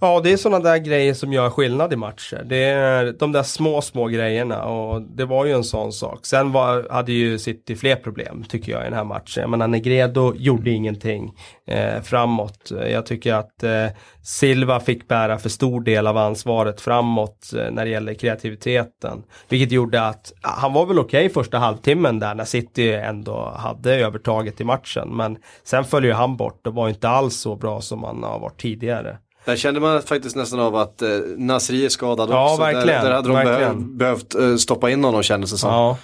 [0.00, 2.42] Ja, det är sådana där grejer som gör skillnad i matcher.
[2.46, 6.26] Det är de där små, små grejerna och det var ju en sån sak.
[6.26, 9.40] Sen var, hade ju City fler problem, tycker jag, i den här matchen.
[9.40, 11.32] Jag menar, Negredo gjorde ingenting
[11.66, 12.72] eh, framåt.
[12.90, 13.86] Jag tycker att eh,
[14.22, 19.22] Silva fick bära för stor del av ansvaret framåt eh, när det gäller kreativiteten.
[19.48, 24.60] Vilket gjorde att, han var väl okej första halvtimmen där när City ändå hade övertaget
[24.60, 25.16] i matchen.
[25.16, 28.38] Men sen följer ju han bort och var inte alls så bra som han har
[28.38, 29.18] varit tidigare.
[29.44, 32.62] Där kände man faktiskt nästan av att eh, Nasri är skadad Ja, också.
[32.62, 33.96] verkligen, Där, där hade de verkligen.
[33.98, 35.70] behövt, behövt eh, stoppa in honom kändes det som.
[35.70, 35.98] Ja.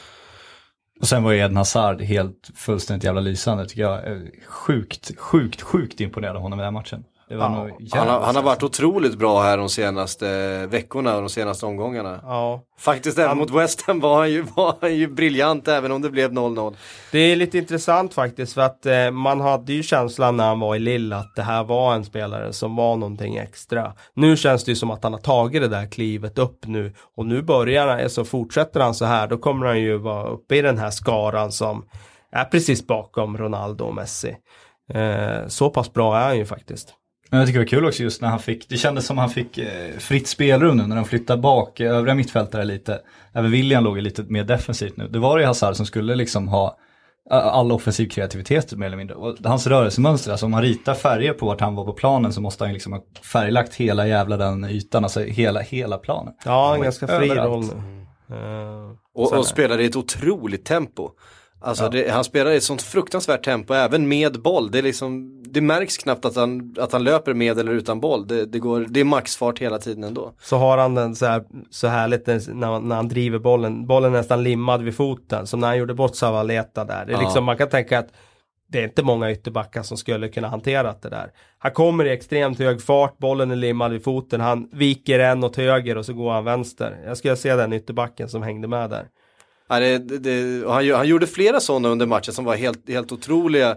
[1.00, 4.12] Och sen var ju Eden Hazard helt fullständigt jävla lysande tycker jag.
[4.12, 7.04] Eh, Sjukt, sjukt, sjukt imponerad av honom i den här matchen.
[7.30, 10.26] Det var Ja, nog Han har, han har varit otroligt bra här de senaste
[10.66, 12.20] veckorna och de senaste omgångarna.
[12.22, 12.60] Ja.
[12.78, 16.02] Faktiskt även Han- mot West Ham var han, ju, var han ju briljant även om
[16.02, 16.74] det blev 0-0.
[17.12, 20.76] Det är lite intressant faktiskt för att eh, man hade ju känslan när han var
[20.76, 23.92] i Lille att det här var en spelare som var någonting extra.
[24.14, 27.26] Nu känns det ju som att han har tagit det där klivet upp nu och
[27.26, 30.62] nu börjar han, så fortsätter han så här då kommer han ju vara uppe i
[30.62, 31.84] den här skaran som
[32.32, 34.36] är precis bakom Ronaldo och Messi.
[34.94, 36.94] Eh, så pass bra är han ju faktiskt.
[37.30, 39.30] Men jag tycker det var kul också just när han fick, det kändes som han
[39.30, 43.00] fick eh, fritt spelrum nu när de flyttade bak övriga mittfältare lite.
[43.32, 45.08] Även William låg ju lite mer defensivt nu.
[45.08, 46.76] Det var det Hazard som skulle liksom ha
[47.30, 49.16] all offensiv kreativitet mer eller mindre.
[49.16, 52.40] Och hans rörelsemönster, alltså om man ritar färger på vart han var på planen så
[52.40, 56.34] måste han ju liksom ha färglagt hela jävla den ytan, alltså hela, hela planen.
[56.44, 57.72] Ja, en ganska fri roll nu.
[58.36, 61.10] Eh, Och, och spelade i ett otroligt tempo.
[61.62, 61.88] Alltså Ja.
[61.90, 64.70] det, han spelar i ett sånt fruktansvärt tempo, även med boll.
[64.70, 68.26] Det, är liksom, det märks knappt att han, att han löper med eller utan boll.
[68.26, 70.32] Det, det, går, det är maxfart hela tiden ändå.
[70.40, 74.14] så har han den så, här, så härligt när, när, när han driver bollen, bollen
[74.14, 77.04] är nästan limmad vid foten, som när han gjorde bort Savaleta där.
[77.06, 77.20] Det är Ja.
[77.22, 78.08] liksom, man kan tänka att
[78.72, 81.30] det är inte många ytterbackar som skulle kunna hantera det där.
[81.58, 85.56] Han kommer i extremt hög fart, bollen är limmad vid foten, han viker en åt
[85.56, 86.96] höger och så går han vänster.
[87.06, 89.04] Jag skulle se den ytterbacken som hängde med där.
[89.70, 93.12] Ja, det, det, och han, han gjorde flera sådana under matchen som var helt, helt
[93.12, 93.76] otroliga.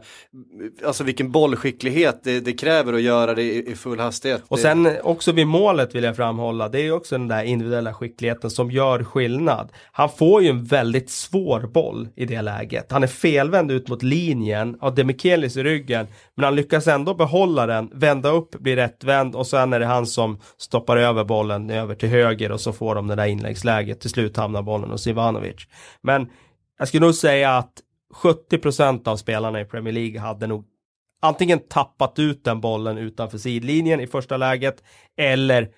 [0.85, 4.43] Alltså vilken bollskicklighet det, det kräver att göra det i, i full hastighet.
[4.47, 7.93] Och sen också vid målet vill jag framhålla, det är ju också den där individuella
[7.93, 9.69] skickligheten som gör skillnad.
[9.91, 12.91] Han får ju en väldigt svår boll i det läget.
[12.91, 17.65] Han är felvänd ut mot linjen, har Demikelis i ryggen, men han lyckas ändå behålla
[17.65, 21.95] den, vända upp, bli rättvänd och sen är det han som stoppar över bollen över
[21.95, 23.99] till höger och så får de det där inläggsläget.
[23.99, 25.67] Till slut hamnar bollen hos Ivanovic.
[26.01, 26.29] Men
[26.79, 27.73] jag skulle nog säga att
[28.13, 30.65] 70% av spelarna i Premier League hade nog
[31.21, 34.83] antingen tappat ut den bollen utanför sidlinjen i första läget
[35.17, 35.69] eller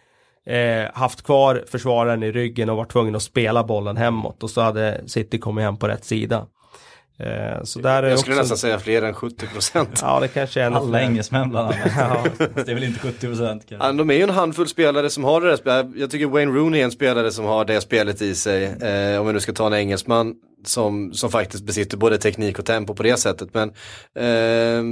[0.46, 4.62] eh, haft kvar försvararen i ryggen och varit tvungen att spela bollen hemåt och så
[4.62, 6.48] hade City kommit hem på rätt sida.
[7.20, 8.42] Eh, så där är Jag skulle också...
[8.42, 10.00] nästan säga fler än 70 procent.
[10.02, 11.78] Ja, det kanske är Alla engelsmän bland annat.
[11.98, 12.26] Ja.
[12.56, 13.88] Det är väl inte 70 procent kanske.
[13.88, 15.88] Ja, de är ju en handfull spelare som har det där spelet.
[15.96, 18.64] Jag tycker Wayne Rooney är en spelare som har det spelet i sig.
[18.66, 20.34] Eh, om vi nu ska ta en engelsman
[20.66, 23.50] som, som faktiskt besitter både teknik och tempo på det sättet.
[23.54, 23.70] Men
[24.16, 24.84] eh,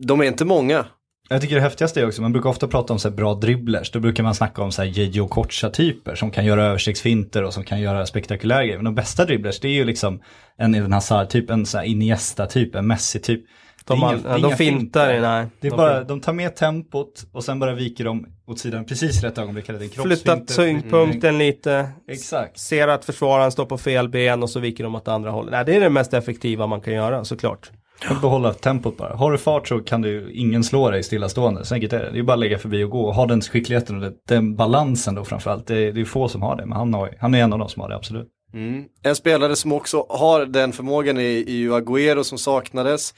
[0.00, 0.86] de är inte många.
[1.30, 3.90] Jag tycker det häftigaste är också, man brukar ofta prata om så här bra dribblers,
[3.90, 7.64] då brukar man snacka om så här Gigi Kocha-typer som kan göra överstegsfinter och som
[7.64, 8.76] kan göra spektakulära grejer.
[8.78, 10.20] Men de bästa dribblers, det är ju liksom
[10.56, 13.44] en Eden Hazard-typ, en så här Iniesta-typ, en Messi-typ.
[13.84, 15.46] De, inga- är de inga fintar, nej.
[15.60, 16.08] Det är de bara, fintar.
[16.08, 19.68] de tar med tempot och sen bara viker de åt sidan precis rätt ögonblick.
[19.68, 20.54] eller Flyttat kroppsfinter.
[20.54, 21.88] tyngdpunkten lite.
[22.08, 22.58] Exakt.
[22.58, 25.52] Ser att försvararen står på fel ben och så viker de åt andra hållet.
[25.52, 27.70] Nej, det är det mest effektiva man kan göra såklart.
[28.10, 29.16] Och behålla tempot bara.
[29.16, 31.64] Har du fart så kan du ingen slå dig stillastående.
[31.64, 32.10] Så enkelt är det.
[32.10, 33.12] Det är bara att lägga förbi och gå.
[33.12, 35.66] Ha den skickligheten och den balansen då framförallt.
[35.66, 37.58] Det är, det är få som har det, men han, har, han är en av
[37.58, 38.28] de som har det, absolut.
[38.54, 38.84] Mm.
[39.02, 43.14] En spelare som också har den förmågan är, ju Agüero som saknades.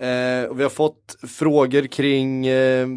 [0.00, 2.88] Eh, och vi har fått frågor kring, eh,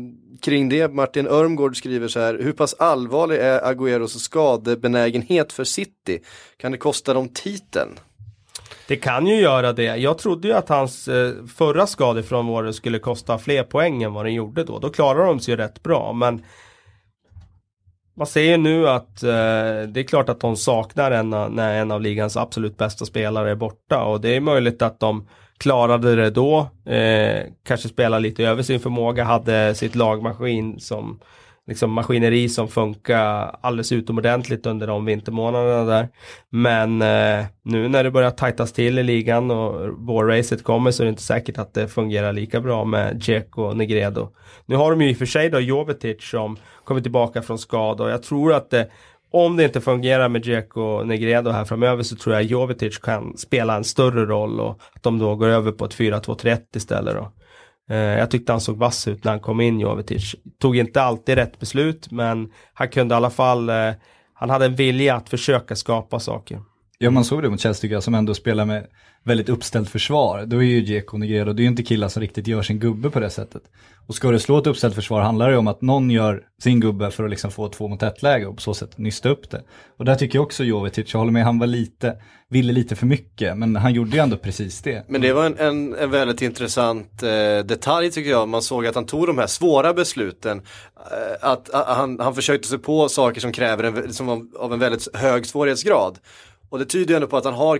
[0.41, 0.93] kring det.
[0.93, 6.19] Martin Örmgård skriver så här, hur pass allvarlig är Agüeros skadebenägenhet för City?
[6.57, 7.89] Kan det kosta dem titeln?
[8.87, 9.83] Det kan ju göra det.
[9.83, 14.33] Jag trodde ju att hans eh, förra skadefrånvaro skulle kosta fler poäng än vad den
[14.33, 14.79] gjorde då.
[14.79, 16.43] Då klarar de sig ju rätt bra, men
[18.15, 19.29] man ser ju nu att eh,
[19.87, 23.51] det är klart att de saknar en av, när en av ligans absolut bästa spelare
[23.51, 28.43] är borta och det är möjligt att de klarade det då, eh, kanske spelade lite
[28.43, 31.19] över sin förmåga, hade sitt lagmaskin som
[31.67, 36.09] liksom maskineri som funkar alldeles utomordentligt under de vintermånaderna där.
[36.49, 41.05] Men eh, nu när det börjar tajtas till i ligan och vårracet kommer så är
[41.05, 44.29] det inte säkert att det fungerar lika bra med Dzeko och Negredo.
[44.65, 48.03] Nu har de ju i och för sig då Jovetic som kommer tillbaka från skada
[48.03, 48.89] och jag tror att det
[49.31, 53.37] om det inte fungerar med Dzeko och Negredo här framöver så tror jag Jovetic kan
[53.37, 57.31] spela en större roll och att de då går över på ett 4-2-3-1 istället då.
[57.89, 60.35] Eh, jag tyckte han såg vass ut när han kom in Jovetic.
[60.59, 63.91] Tog inte alltid rätt beslut men han kunde i alla fall, eh,
[64.33, 66.61] han hade en vilja att försöka skapa saker.
[66.97, 68.87] Ja, man såg det mot Chelsea som ändå spelar med
[69.23, 70.45] väldigt uppställt försvar.
[70.45, 73.09] Då är ju Dzeko Negredo, det är ju inte killar som riktigt gör sin gubbe
[73.09, 73.63] på det sättet.
[74.07, 76.79] Och ska du slå ett uppställt försvar handlar det ju om att någon gör sin
[76.79, 79.49] gubbe för att liksom få två mot ett läge och på så sätt nysta upp
[79.49, 79.63] det.
[79.97, 82.17] Och där tycker jag också Jovetic, jag håller med, han var lite,
[82.49, 85.05] ville lite för mycket, men han gjorde ju ändå precis det.
[85.07, 88.49] Men det var en, en, en väldigt intressant eh, detalj tycker jag.
[88.49, 90.61] Man såg att han tog de här svåra besluten.
[91.11, 94.73] Eh, att, a, han, han försökte sig på saker som kräver en, som var av
[94.73, 96.19] en väldigt hög svårighetsgrad.
[96.69, 97.79] Och det tyder ju ändå på att han har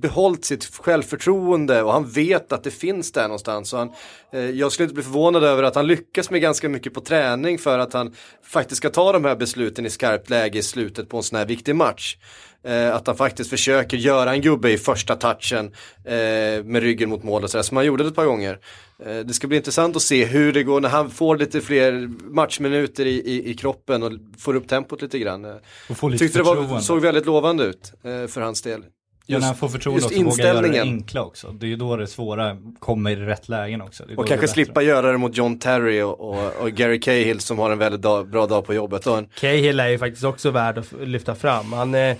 [0.00, 3.68] behållit sitt självförtroende och han vet att det finns där någonstans.
[3.68, 3.92] Så han,
[4.32, 7.58] eh, jag skulle inte bli förvånad över att han lyckas med ganska mycket på träning
[7.58, 11.16] för att han faktiskt ska ta de här besluten i skarpt läge i slutet på
[11.16, 12.16] en sån här viktig match.
[12.64, 15.66] Eh, att han faktiskt försöker göra en gubbe i första touchen
[16.04, 18.58] eh, med ryggen mot mål och sådär som han gjorde det ett par gånger.
[19.06, 22.10] Eh, det ska bli intressant att se hur det går när han får lite fler
[22.34, 25.44] matchminuter i, i, i kroppen och får upp tempot lite grann.
[25.90, 28.84] Och få lite Tyckte det var, såg väldigt lovande ut eh, för hans del.
[29.26, 30.96] Ja, när han får förtroende just också, våga göra det inställningen.
[30.96, 31.48] enkla också.
[31.48, 34.04] Det är ju då det svåra kommer i rätt lägen också.
[34.16, 37.70] Och kanske slippa göra det mot John Terry och, och, och Gary Cahill som har
[37.70, 39.06] en väldigt dag, bra dag på jobbet.
[39.06, 41.72] Och en, Cahill är ju faktiskt också värd att lyfta fram.
[41.72, 42.16] Han eh,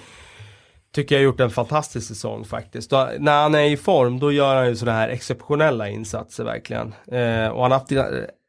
[0.95, 2.91] tycker jag har gjort en fantastisk säsong faktiskt.
[2.91, 6.95] Då, när han är i form då gör han ju sådana här exceptionella insatser verkligen.
[7.13, 7.93] Eh, och han har haft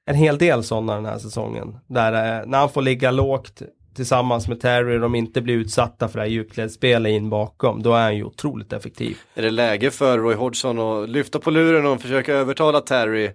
[0.06, 1.78] en hel del sådana den här säsongen.
[1.88, 3.62] Där eh, när han får ligga lågt
[3.96, 7.84] tillsammans med Terry och de inte blir utsatta för det här djupledsspelet in bakom.
[7.84, 9.18] Då är han ju otroligt effektiv.
[9.36, 13.32] är det läge för Roy Hodgson att lyfta på luren och försöka övertala Terry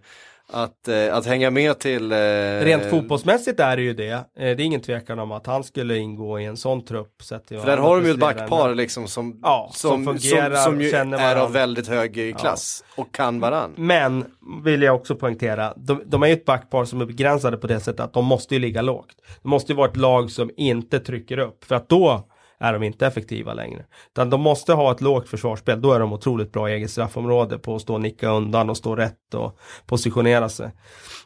[0.52, 2.12] att, eh, att hänga med till...
[2.12, 2.16] Eh,
[2.60, 4.12] Rent fotbollsmässigt är det ju det.
[4.12, 7.22] Eh, det är ingen tvekan om att han skulle ingå i en sån trupp.
[7.22, 10.54] Så att För där har de ju ett backpar liksom som, Ja, som som, fungerar,
[10.54, 13.74] som, som ju är av väldigt hög klass och kan varann.
[13.76, 14.24] Men,
[14.64, 17.80] vill jag också poängtera, de, de är ju ett backpar som är begränsade på det
[17.80, 19.16] sättet att de måste ju ligga lågt.
[19.42, 22.28] Det måste ju vara ett lag som inte trycker upp, för att då
[22.60, 23.84] är de inte effektiva längre.
[24.12, 27.58] Utan de måste ha ett lågt försvarsspel, då är de otroligt bra i eget straffområde
[27.58, 30.70] på att stå och nicka undan och stå rätt och positionera sig.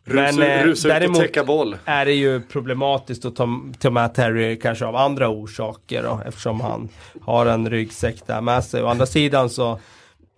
[0.05, 1.77] Men eh, Rusa och däremot täcka boll.
[1.85, 6.61] är det ju problematiskt att ta, ta med Terry kanske av andra orsaker då, eftersom
[6.61, 6.89] han
[7.23, 8.83] har en ryggsäck där med sig.
[8.83, 9.79] Å andra sidan så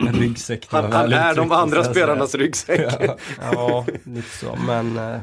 [0.09, 0.67] En ryggsäck.
[0.71, 2.93] Han, han är de andra spelarnas ryggsäck.
[3.53, 4.59] Ja, lite så.
[4.67, 5.21] Men eh,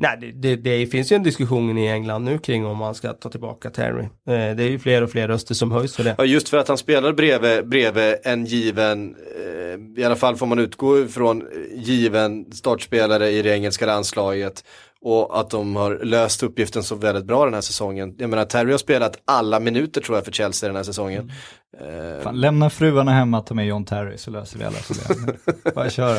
[0.00, 3.12] Nej, det, det, det, finns ju en diskussion i England nu kring om man ska
[3.12, 4.02] ta tillbaka Terry.
[4.02, 6.14] Eh, det är ju fler och fler röster som höjs för det.
[6.18, 10.46] Ja, just för att han spelar bredvid, bredvid en given, eh, i alla fall får
[10.46, 14.64] man utgå ifrån given startspelare i det engelska landslaget.
[15.00, 18.14] Och att de har löst uppgiften så väldigt bra den här säsongen.
[18.18, 21.32] Jag menar, Terry har spelat alla minuter tror jag för Chelsea den här säsongen.
[21.80, 22.22] Mm.
[22.22, 25.36] Fan, lämna fruarna hemma, ta med John Terry så löser vi alla problem.
[25.74, 26.18] Bara köra.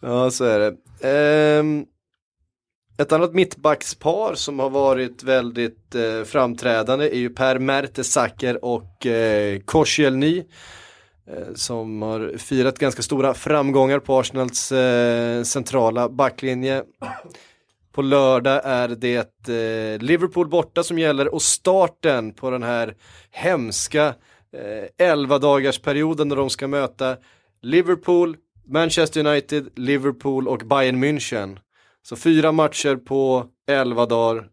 [0.00, 1.58] Ja, så är det.
[1.60, 1.86] Um,
[2.98, 9.60] ett annat mittbackspar som har varit väldigt eh, framträdande är ju Per Mertesacker och eh,
[9.60, 10.44] Koscielny.
[11.30, 16.82] Eh, som har firat ganska stora framgångar på Arsenals eh, centrala backlinje.
[17.92, 22.94] På lördag är det eh, Liverpool borta som gäller och starten på den här
[23.30, 24.14] hemska
[24.98, 27.16] 11 eh, dagars perioden när de ska möta
[27.62, 31.58] Liverpool, Manchester United, Liverpool och Bayern München.
[32.08, 34.44] Så fyra matcher på 11 dagar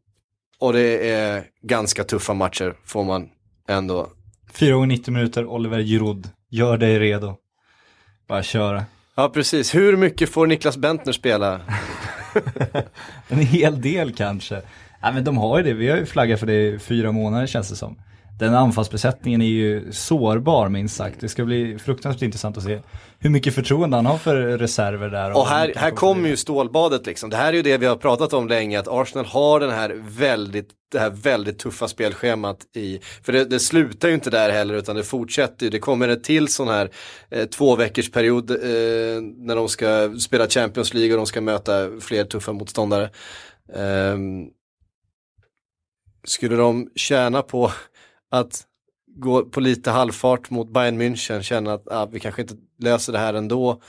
[0.59, 3.29] och det är ganska tuffa matcher får man
[3.67, 4.09] ändå.
[4.53, 6.29] Fyra gånger 90 minuter, Oliver Giroud.
[6.49, 7.35] Gör dig redo.
[8.27, 8.85] Bara köra.
[9.15, 9.75] Ja, precis.
[9.75, 11.61] Hur mycket får Niklas Bentner spela?
[13.27, 14.61] en hel del kanske.
[15.01, 17.47] Ja, men de har ju det, vi har ju flaggat för det i fyra månader
[17.47, 17.99] känns det som.
[18.39, 21.19] Den anfallsbesättningen är ju sårbar minst sagt.
[21.19, 22.79] Det ska bli fruktansvärt intressant att se
[23.19, 25.31] hur mycket förtroende han har för reserver där.
[25.31, 27.29] Och, och här, här kommer ju stålbadet liksom.
[27.29, 30.01] Det här är ju det vi har pratat om länge, att Arsenal har den här
[30.07, 34.73] väldigt, det här väldigt tuffa spelschemat i, för det, det slutar ju inte där heller
[34.73, 35.69] utan det fortsätter ju.
[35.69, 36.89] Det kommer en till sån här
[37.29, 38.57] eh, två veckors period eh,
[39.37, 43.09] när de ska spela Champions League och de ska möta fler tuffa motståndare.
[43.73, 44.17] Eh,
[46.27, 47.71] skulle de tjäna på
[48.31, 48.63] att
[49.15, 53.19] gå på lite halvfart mot Bayern München, känna att ah, vi kanske inte löser det
[53.19, 53.81] här ändå.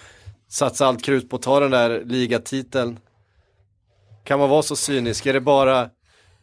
[0.48, 2.98] Satsa allt krut på att ta den där ligatiteln.
[4.24, 5.26] Kan man vara så cynisk?
[5.26, 5.90] Är det bara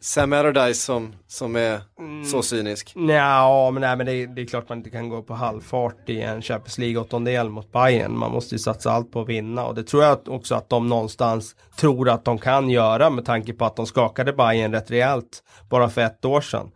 [0.03, 2.25] Sam Allardyce som, som är mm.
[2.25, 2.93] så cynisk?
[2.95, 6.21] Ja, men, nej, men det, det, är klart man inte kan gå på halvfart i
[6.21, 8.17] en Champions League-åttondel mot Bayern.
[8.17, 10.89] Man måste ju satsa allt på att vinna och det tror jag också att de
[10.89, 15.43] någonstans tror att de kan göra med tanke på att de skakade Bayern rätt rejält
[15.69, 16.71] bara för ett år sedan.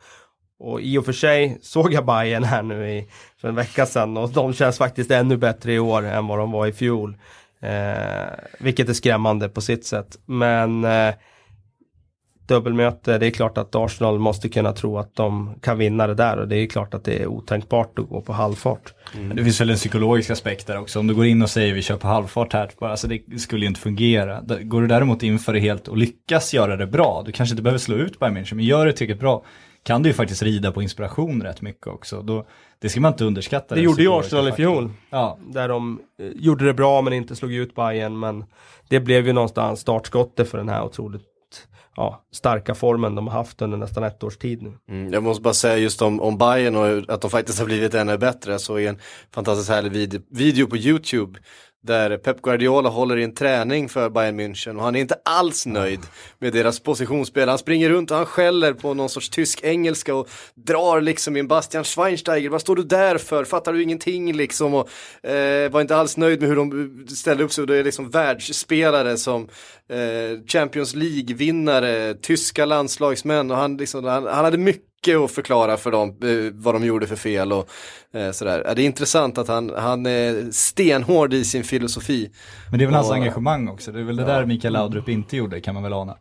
[0.60, 4.18] Och i och för sig såg jag Bayern här nu i, för en vecka sedan
[4.18, 7.18] och de känns faktiskt ännu bättre i år än vad de var i fjol.
[7.62, 10.18] Eh, vilket är skrämmande på sitt sätt.
[10.26, 11.14] Men eh,
[12.48, 16.38] dubbelmöte, det är klart att Arsenal måste kunna tro att de kan vinna det där
[16.38, 18.94] och det är klart att det är otänkbart att gå på halvfart.
[19.16, 19.36] Mm.
[19.36, 21.00] Det finns väl en psykologisk aspekt där också.
[21.00, 23.68] Om du går in och säger vi kör på halvfart här, alltså det skulle ju
[23.68, 24.42] inte fungera.
[24.62, 27.64] Går du däremot in för det helt och lyckas göra det bra, du kanske inte
[27.64, 29.44] behöver slå ut Bayern München, men gör det tillräckligt bra
[29.88, 32.22] kan du ju faktiskt rida på inspiration rätt mycket också.
[32.22, 32.46] Då,
[32.80, 33.76] det ska man inte underskatta.
[33.76, 34.92] Det gjorde ju Arsenal i fjol.
[35.10, 35.38] Ja.
[35.48, 38.46] Där de eh, gjorde det bra men inte slog ut Bayern men
[38.90, 41.22] det blev ju någonstans startskottet för den här otroligt
[41.96, 44.74] ja, starka formen de har haft under nästan ett års tid nu.
[44.90, 47.94] Mm, jag måste bara säga just om, om Bayern och att de faktiskt har blivit
[47.94, 48.52] ännu bättre.
[48.52, 49.00] Jag såg en
[49.34, 51.40] fantastiskt härlig vid video på YouTube
[51.88, 55.66] där Pep Guardiola håller i en träning för Bayern München och han är inte alls
[55.66, 56.00] nöjd
[56.40, 57.50] med deras positionsspel.
[57.50, 61.84] Han springer runt och han skäller på någon sorts tysk-engelska och drar liksom in Bastian
[61.84, 62.50] Schweinsteiger.
[62.50, 63.46] Vad står du där för?
[63.46, 64.74] Fattar du ingenting liksom?
[64.74, 64.90] Och
[65.30, 67.62] eh, var inte alls nöjd med hur de ställde upp sig.
[67.62, 69.48] Och det är liksom världsspelare som
[69.90, 75.78] eh, Champions League-vinnare, tyska landslagsmän och han, liksom, han, han hade mycket mycket att förklara
[75.78, 77.70] för dem eh, vad de gjorde för fel och
[78.14, 78.74] eh, sådär.
[78.76, 82.30] Det är intressant att han, han är stenhård i sin filosofi.
[82.72, 84.28] Men det är väl hans engagemang också, det är väl det ja.
[84.28, 86.18] där Mikael Laudrup inte gjorde kan man väl ana.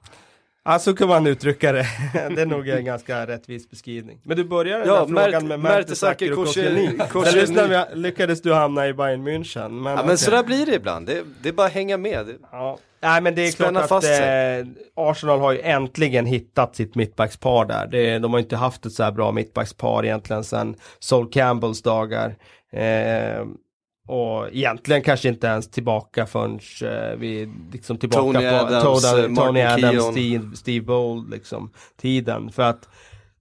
[0.66, 1.87] Ja, så kan man uttrycka det.
[2.12, 4.20] det är nog en ganska rättvis beskrivning.
[4.22, 6.98] Men du börjar den ja, där frågan med Mertesacker och Koscielny.
[7.46, 9.68] Sen lyckades du hamna i Bayern München.
[9.68, 10.16] Men, ja, men okay.
[10.16, 11.07] sådär blir det ibland.
[11.07, 12.26] Det, det är bara att hänga med.
[12.52, 12.79] Ja.
[13.00, 17.64] Nej men det är Spänna klart att eh, Arsenal har ju äntligen hittat sitt mittbackspar
[17.64, 17.87] där.
[17.87, 22.35] Det, de har inte haft ett så här bra mittbackspar egentligen sedan Sol Campbells dagar.
[22.72, 23.44] Eh,
[24.06, 29.36] och egentligen kanske inte ens tillbaka förrän eh, vi liksom tillbaka Tony på Adams, Tony,
[29.36, 32.52] Tony Adams, Steve, Steve Bold liksom tiden.
[32.52, 32.88] För att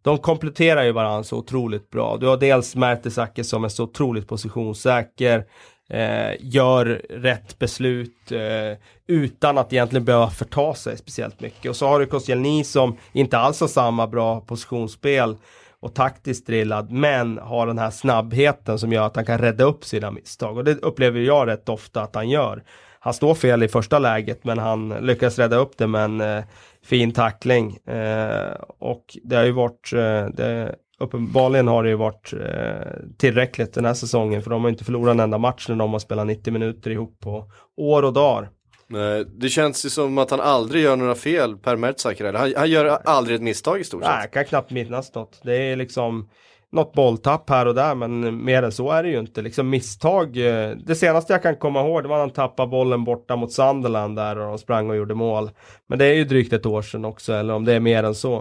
[0.02, 2.18] de kompletterar ju varandra så otroligt bra.
[2.18, 5.46] Du har dels Mertesacker som är så otroligt positionssäker
[5.90, 11.70] eh, gör rätt beslut eh, utan att egentligen behöva förta sig speciellt mycket.
[11.70, 15.38] Och så har du Koscielny som inte alls har samma bra positionsspel
[15.86, 19.86] och taktiskt drillad men har den här snabbheten som gör att han kan rädda upp
[19.86, 22.64] sina misstag och det upplever jag rätt ofta att han gör.
[23.00, 26.44] Han står fel i första läget men han lyckas rädda upp det med en eh,
[26.84, 32.34] fin tackling eh, och det har ju varit eh, det, uppenbarligen har det ju varit
[32.34, 35.92] eh, tillräckligt den här säsongen för de har inte förlorat en enda match när de
[35.92, 38.50] har spelat 90 minuter ihop på år och dagar.
[38.88, 42.34] Nej, det känns ju som att han aldrig gör några fel per Mertzacker.
[42.34, 44.12] Han, han gör aldrig ett misstag i stort sett.
[44.12, 45.40] Nej, jag kan knappt minnas något.
[45.44, 46.30] Det är liksom
[46.72, 49.42] något bolltapp här och där, men mer än så är det ju inte.
[49.42, 50.38] Liksom misstag.
[50.38, 53.52] eh, Det senaste jag kan komma ihåg, det var när han tappade bollen borta mot
[53.54, 55.52] Sunderland där och de sprang och gjorde mål.
[55.90, 58.16] Men det är ju drygt ett år sedan också, eller om det är mer än
[58.16, 58.38] så.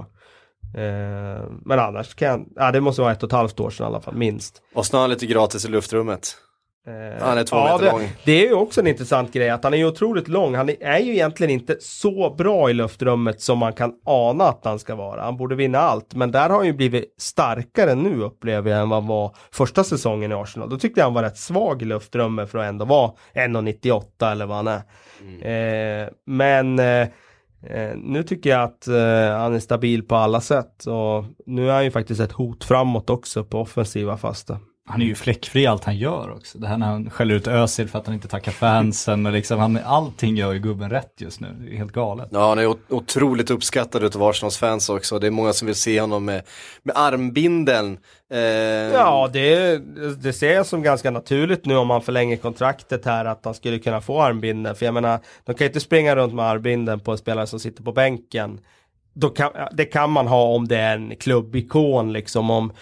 [0.77, 3.85] Eh, Men annars kan jag, ja det måste vara ett och ett halvt år sedan
[3.85, 4.63] i alla fall, minst.
[4.75, 6.37] Och snart lite gratis i luftrummet.
[6.87, 8.11] Eh, Han är två ja, meter det, lång.
[8.24, 10.55] Det är ju också en intressant grej att han är ju otroligt lång.
[10.55, 14.78] Han är ju egentligen inte så bra i luftrummet som man kan ana att han
[14.78, 15.22] ska vara.
[15.22, 18.89] Han borde vinna allt, men där har han ju blivit starkare nu upplever jag än
[18.89, 20.70] vad han var första säsongen i Arsenal.
[20.70, 24.47] Då tyckte jag han var rätt svag i luftrummet för att ändå vara 1,98 eller
[24.47, 24.82] vad han är.
[26.03, 27.09] Eh, men eh,
[27.66, 31.74] Eh, nu tycker jag att eh, han är stabil på alla sätt och nu är
[31.74, 34.59] han ju faktiskt ett hot framåt också på offensiva fasta.
[34.87, 36.59] Han är ju fläckfri i allt han gör också.
[36.59, 39.59] Det här när han skäller ut Özil för att han inte tackar fansen och liksom,
[39.59, 41.49] han, allting gör ju gubben rätt just nu.
[41.61, 42.28] Det är helt galet.
[42.32, 45.18] Ja, han är ot- otroligt uppskattad utav Arsenals fans också.
[45.18, 46.43] Det är många som vill se honom med,
[46.82, 47.99] med armbindeln.
[48.32, 49.78] Eh, Ja, det,
[50.22, 53.78] det ser jag som ganska naturligt nu om man förlänger kontraktet här att han skulle
[53.78, 54.74] kunna få armbinden.
[54.76, 57.61] För jag menar, de kan ju inte springa runt med armbinden på en spelare som
[57.61, 58.61] sitter på bänken.
[59.14, 62.51] Då kan, det kan man ha om det är en klubbikon liksom.
[62.51, 62.72] Om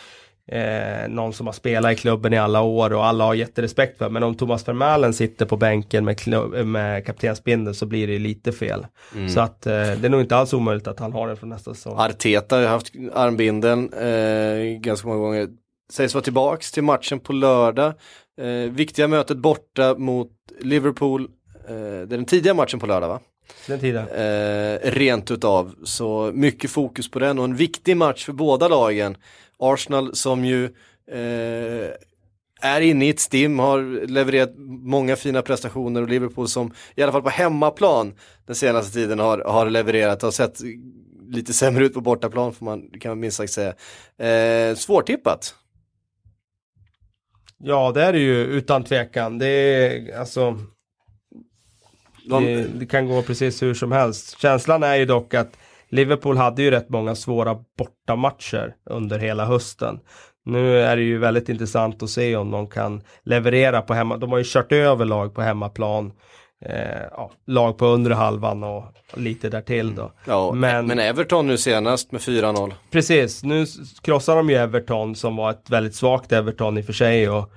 [0.51, 4.11] eh, någon som har spelat i klubben i alla år och alla har jätterespekt för.
[4.11, 8.53] Men om Thomas Vermaelen sitter på bänken med, klubb, med kaptensbindeln så blir det lite
[8.53, 8.87] fel.
[9.29, 11.75] Så att eh, det är nog inte alls omöjligt att han har den från nästa
[11.75, 11.99] säsong.
[11.99, 15.49] Arteta har ju haft armbindeln eh, ganska många gånger.
[15.93, 17.93] Sägs vara tillbaks till matchen på lördag.
[18.41, 20.31] Eh, viktiga mötet borta mot
[20.61, 21.23] Liverpool.
[21.69, 23.21] Eh, det är den tidiga matchen på lördag va?
[23.67, 24.09] Den tiden.
[24.09, 25.75] eh, rent utav.
[25.85, 29.17] Så mycket fokus på den och en viktig match för båda lagen.
[29.59, 30.65] Arsenal som ju
[31.11, 31.91] eh,
[32.61, 37.13] är inne i ett stim, har levererat många fina prestationer och Liverpool som i alla
[37.13, 38.15] fall på hemmaplan
[38.47, 40.61] den senaste tiden har, har levererat och sett
[41.29, 43.75] lite sämre ut på bortaplan får man, kan man minst sagt säga.
[44.19, 45.55] Eh, svårtippat.
[47.59, 49.39] Ja, det är det ju utan tvekan.
[49.39, 50.59] Det är alltså
[52.29, 54.41] De, det, det kan gå precis hur som helst.
[54.41, 55.57] Känslan är ju dock att
[55.89, 59.99] Liverpool hade ju rätt många svåra bortamatcher under hela hösten.
[60.45, 64.17] Nu är det ju väldigt intressant att se om de kan leverera på hemma.
[64.17, 66.13] De har ju kört över lag på hemmaplan.
[66.65, 70.13] Eh, ja, lag på undre halvan och lite därtill då.
[70.25, 72.73] ja, men, men- Everton nu senast med 4-0.
[72.91, 73.67] Precis, nu
[74.03, 77.51] krossar de ju Everton som var ett väldigt svagt Everton i och för sig och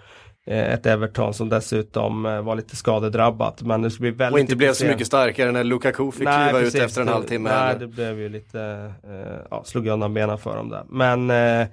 [0.46, 3.62] ett Everton som dessutom eh, var lite skadedrabbat.
[3.62, 6.50] Men det ska bli väldigt Och inte blev så mycket starkare när Lukaku fick Nej,
[6.50, 6.76] kliva precis.
[6.76, 7.50] ut efter en halvtimme.
[7.50, 10.84] Nej, det blev ju lite, eh, ja, slog undan benen för dem där.
[10.90, 11.68] Men eh,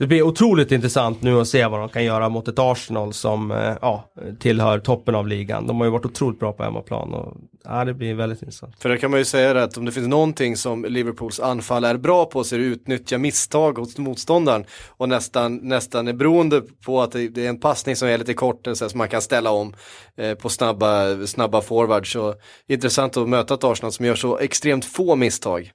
[0.00, 3.50] det blir otroligt intressant nu att se vad de kan göra mot ett Arsenal som
[3.50, 4.04] eh, ja,
[4.38, 5.66] tillhör toppen av ligan.
[5.66, 8.74] De har ju varit otroligt bra på hemmaplan och ja, det blir väldigt intressant.
[8.82, 11.96] För det kan man ju säga att om det finns någonting som Liverpools anfall är
[11.96, 16.62] bra på så är det att utnyttja misstag hos motståndaren och nästan, nästan är beroende
[16.86, 19.50] på att det är en passning som är lite kort så som man kan ställa
[19.50, 19.74] om
[20.16, 22.12] eh, på snabba, snabba forwards.
[22.12, 22.34] Så
[22.68, 25.72] intressant att möta ett Arsenal som gör så extremt få misstag.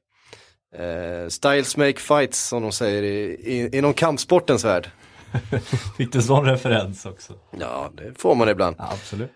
[0.80, 4.90] Eh, styles make fights som de säger i, i, inom kampsportens värld.
[5.98, 7.34] Fick du sån referens också?
[7.60, 8.76] Ja, det får man ibland.
[8.80, 9.32] Ja, absolut.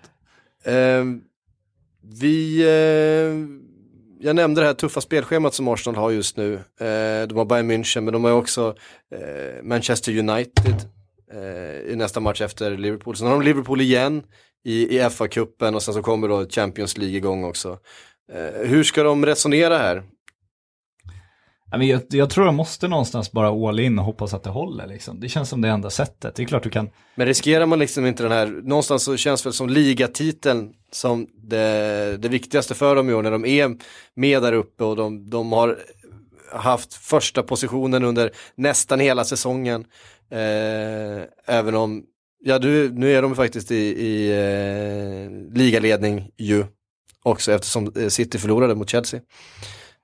[0.63, 1.05] Eh,
[2.01, 3.59] vi, eh,
[4.21, 6.53] jag nämnde det här tuffa spelschemat som Arsenal har just nu.
[6.53, 8.75] Eh, de har Bayern München men de har också
[9.15, 10.75] eh, Manchester United
[11.33, 13.15] eh, i nästa match efter Liverpool.
[13.15, 14.23] Sen har de Liverpool igen
[14.63, 17.79] i, i FA-cupen och sen så kommer då Champions League igång också.
[18.63, 20.03] Hur ska de resonera här?
[21.71, 24.87] Men jag, jag tror jag måste någonstans bara all in och hoppas att det håller.
[24.87, 25.19] Liksom.
[25.19, 26.35] Det känns som det enda sättet.
[26.35, 29.45] Det är klart du kan, Men riskerar man liksom inte den här, någonstans så känns
[29.45, 33.77] väl som ligatiteln som det, det viktigaste för dem i år när de är
[34.15, 35.77] med där uppe och de, de har
[36.51, 39.85] haft första positionen under nästan hela säsongen.
[40.31, 42.03] Eh, även om,
[42.39, 46.65] ja du, nu är de faktiskt i, i eh, ligaledning ju
[47.23, 49.21] också eftersom eh, City förlorade mot Chelsea.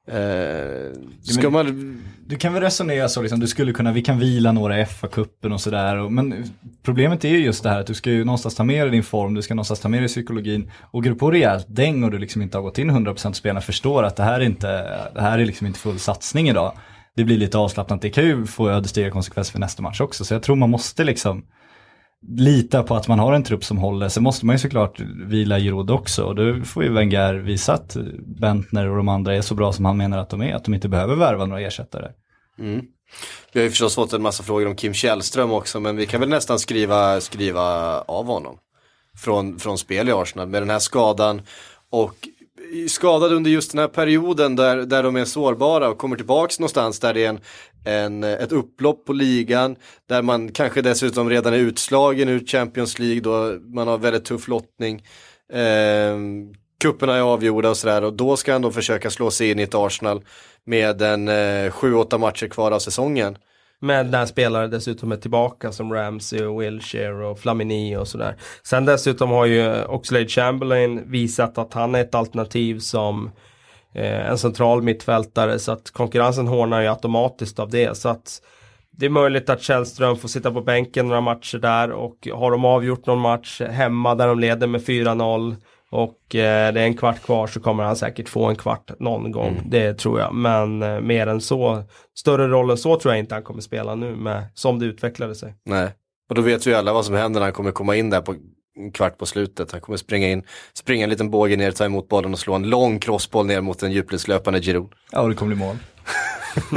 [0.08, 4.80] Eh, man, du kan väl resonera så, liksom, du skulle kunna, vi kan vila några
[4.80, 5.96] i FA-cupen och sådär.
[5.98, 6.44] och- Men
[6.84, 9.04] problemet är ju just det här att du ska ju någonstans ta med dig din
[9.04, 10.72] form, du ska någonstans ta med dig psykologin.
[10.82, 13.62] Och går du på rejält däng och du liksom inte har gått in 100% spelarna
[13.62, 14.68] förstår att det här är inte,
[15.14, 16.74] det här är liksom inte full satsning idag.
[17.16, 20.26] Det blir lite avslappnat, det kan ju få ödesdigra konsekvenser för nästa match också.
[20.26, 21.46] Så jag tror man måste liksom
[22.28, 24.10] lita på att man har en trupp som håller.
[24.10, 26.24] Sen måste man ju såklart vila Giroud också.
[26.24, 27.98] Och då får ju Wenger visa att
[28.40, 30.56] Bentner och de andra är så bra som han menar att de är.
[30.56, 32.12] Att de inte behöver värva några ersättare.
[32.60, 32.82] Mm.
[33.54, 36.20] Vi har ju förstås fått en massa frågor om Kim Källström också, men vi kan
[36.20, 38.58] väl nästan skriva, skriva av honom.
[39.18, 41.42] Från, från spel i Arsenal med den här skadan.
[41.90, 42.28] Och
[42.90, 47.00] skadad under just den här perioden där, där de är sårbara och kommer tillbaks någonstans
[47.00, 47.40] där det är en,
[47.86, 49.76] en, ett upplopp på ligan.
[50.10, 54.48] Där man kanske dessutom redan är utslagen ur Champions League då man har väldigt tuff
[54.48, 55.04] lottning.
[55.54, 56.18] Eh,
[56.82, 59.64] kupperna är avgjorda och sådär och då ska han då försöka slå sig in i
[59.64, 60.24] ett Arsenal
[60.66, 63.38] med en eh, 7-8 matcher kvar av säsongen.
[63.80, 68.36] Med när spelare dessutom är tillbaka som Ramsey och Wilshire och Flamini och sådär.
[68.64, 73.32] Sen dessutom har ju Oxlade Chamberlain visat att han är ett alternativ som eh,
[74.04, 77.98] en central mittfältare så att konkurrensen hårdnar ju automatiskt av det.
[77.98, 78.42] Så att
[78.92, 82.66] det är möjligt att Källström får sitta på bänken några matcher där och har de
[82.66, 85.56] avgjort någon match hemma där de leder med 4-0
[85.92, 89.32] och eh, det är en kvart kvar så kommer han säkert få en kvart någon
[89.32, 89.48] gång.
[89.48, 89.70] Mm.
[89.70, 90.34] Det tror jag.
[90.34, 91.84] Men eh, mer än så,
[92.18, 95.36] större roll än så tror jag inte han kommer spela nu med, som det utvecklade
[95.36, 95.56] sig.
[95.66, 95.90] Nej,
[96.30, 98.36] och då vet vi alla vad som händer när han kommer komma in där på
[98.78, 99.72] en kvart på slutet.
[99.72, 102.70] Han kommer springa in, springa en liten båge ner, ta emot bollen och slå en
[102.70, 104.92] lång crossboll ner mot en djupledslöpande Giroud.
[105.12, 105.78] Ja, och det kommer bli mål.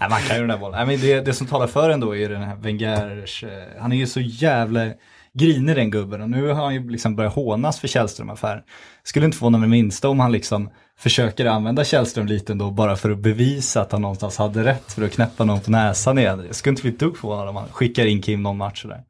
[0.00, 0.76] Nej, man kan ju den där bollen.
[0.76, 3.50] Nej, men det, det som talar för ändå är den här Wengers, eh,
[3.80, 4.90] han är ju så jävla
[5.32, 8.62] grinig den gubben och nu har han ju liksom börjat hånas för Källström-affären.
[9.02, 13.10] Skulle inte förvåna mig minsta om han liksom försöker använda Källström lite ändå bara för
[13.10, 16.44] att bevisa att han någonstans hade rätt för att knäppa någon på näsan igen.
[16.46, 19.00] Jag skulle inte bli ett dugg förvånad om han skickar in Kim någon match där.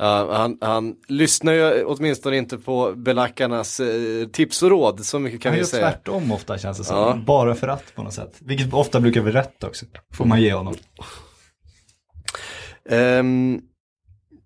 [0.00, 5.40] Ja, han, han lyssnar ju åtminstone inte på belackarnas eh, tips och råd, så mycket
[5.40, 5.84] kan han vi säga.
[5.84, 7.18] Han gör tvärtom ofta känns det som, ja.
[7.26, 8.36] bara för att på något sätt.
[8.38, 10.74] Vilket ofta brukar bli rätt också, får man ge honom.
[12.90, 13.62] Um,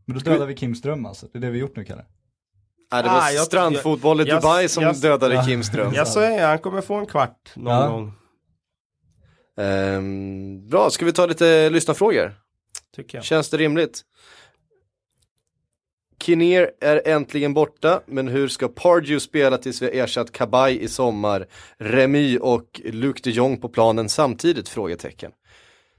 [0.06, 2.04] men då dödar vi Kim Ström alltså, det är det vi gjort nu Kalle.
[2.92, 5.44] Nej, det var ah, jag, strandfotboll i jag, Dubai som jag, dödade ja.
[5.44, 5.94] Kim Ström.
[5.94, 7.88] Jag säger han kommer få en kvart någon ja.
[7.88, 8.12] gång.
[9.56, 12.34] Um, bra, ska vi ta lite lyssnarfrågor?
[12.96, 13.24] Tycker jag.
[13.24, 14.02] Känns det rimligt?
[16.22, 20.88] Kinnear är äntligen borta, men hur ska Pardew spela tills vi har ersatt Kabay i
[20.88, 21.46] sommar?
[21.78, 24.68] Remy och Luke de Jong på planen samtidigt?
[24.68, 25.32] Frågetecken.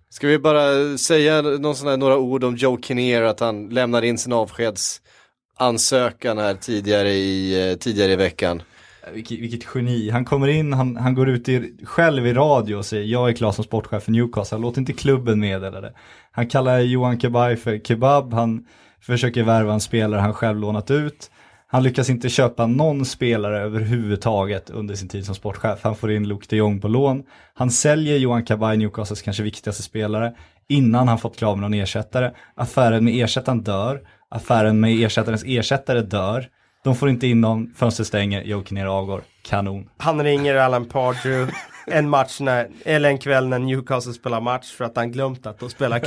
[0.10, 4.02] Ska vi bara säga någon sån här, några ord om Joe Kinnear, att han lämnar
[4.02, 8.62] in sin avskedsansökan här tidigare i, eh, tidigare i veckan.
[9.04, 12.76] Eh, vilket, vilket geni, han kommer in, han, han går ut i, själv i radio
[12.76, 15.94] och säger jag är klar som sportchef för Newcastle, låt inte klubben meddela det.
[16.32, 18.66] Han kallar Johan Kebaj för kebab, han
[19.06, 21.32] försöker värva en spelare han själv lånat ut.
[21.68, 25.80] Han lyckas inte köpa någon spelare överhuvudtaget under sin tid som sportchef.
[25.82, 27.24] Han får in Luke de Jong på lån.
[27.54, 30.34] Han säljer Johan Cabay, Newcastles kanske viktigaste spelare,
[30.68, 32.32] innan han fått klar med någon ersättare.
[32.56, 34.02] Affären med ersättaren dör.
[34.30, 36.48] Affären med ersättarens ersättare dör.
[36.84, 39.22] De får inte in någon, fönstret stänger, Joe Kinnear avgår.
[39.42, 39.90] Kanon.
[39.98, 41.54] Han ringer Alan Pardew
[41.88, 45.60] en match när, eller en kväll när Newcastle spelar match för att han glömt att
[45.60, 46.00] de spelar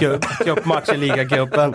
[0.44, 1.74] cupmatch i ligacupen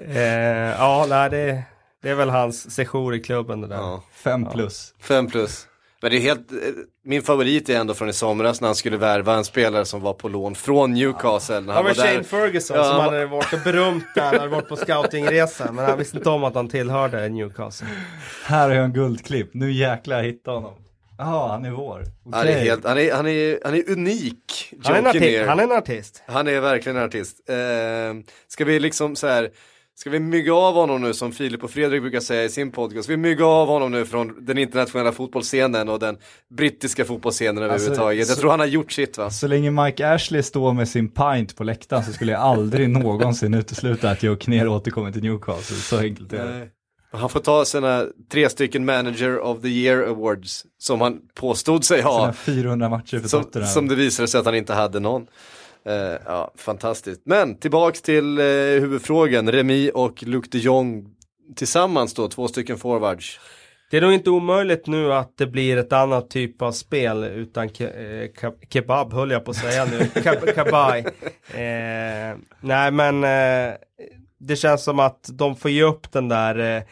[0.00, 1.62] eh, ja, nej, det,
[2.02, 3.76] det är väl hans sejour i klubben det där.
[3.76, 4.02] Ja.
[4.12, 4.94] Fem plus.
[4.98, 5.04] Ja.
[5.04, 5.66] Fem plus.
[6.02, 6.58] Men det är helt, eh,
[7.04, 10.12] min favorit är ändå från i somras när han skulle värva en spelare som var
[10.12, 11.60] på lån från Newcastle.
[11.60, 12.22] När han var Shane där.
[12.22, 12.84] Ferguson ja.
[12.84, 15.72] som hade varit och berömt där, han hade varit på scoutingresa.
[15.72, 17.88] Men han visste inte om att han tillhörde Newcastle.
[18.44, 20.81] Här har jag en guldklipp, nu jäklar jag hittade honom.
[21.18, 22.00] Jaha, han är vår.
[22.00, 22.10] Okay.
[22.32, 25.64] Han, är helt, han, är, han, är, han är unik, han är, artist, han är
[25.64, 26.22] en artist.
[26.26, 27.40] Han är verkligen en artist.
[27.48, 27.54] Eh,
[28.48, 29.50] ska vi liksom så här
[29.94, 33.04] Ska vi mygga av honom nu som Filip och Fredrik brukar säga i sin podcast?
[33.04, 36.16] Ska vi mygga av honom nu från den internationella fotbollsscenen och den
[36.56, 38.28] brittiska fotbollsscenen alltså, överhuvudtaget?
[38.28, 39.30] Jag tror han har gjort sitt va?
[39.30, 43.54] Så länge Mike Ashley står med sin pint på läktaren så skulle jag aldrig någonsin
[43.54, 45.76] utesluta att Joe Kner återkommer till Newcastle.
[45.76, 46.68] Så enkelt är det.
[47.12, 52.02] Han får ta sina tre stycken manager of the year awards som han påstod sig
[52.02, 52.20] ha.
[52.20, 53.70] Sina 400 matcher för som, Tottenham.
[53.70, 55.26] Som det visade sig att han inte hade någon.
[55.88, 55.94] Uh,
[56.26, 57.22] ja, fantastiskt.
[57.24, 61.06] Men tillbaks till uh, huvudfrågan, Remi och Luc de Jong
[61.56, 63.40] tillsammans då, två stycken forwards.
[63.90, 67.68] Det är nog inte omöjligt nu att det blir ett annat typ av spel utan
[67.68, 70.22] ke eh, kebab höll jag på att säga nu,
[70.54, 71.04] kabaj.
[71.54, 73.74] Eh, nej men eh,
[74.42, 76.82] det känns som att de får ge upp den där eh,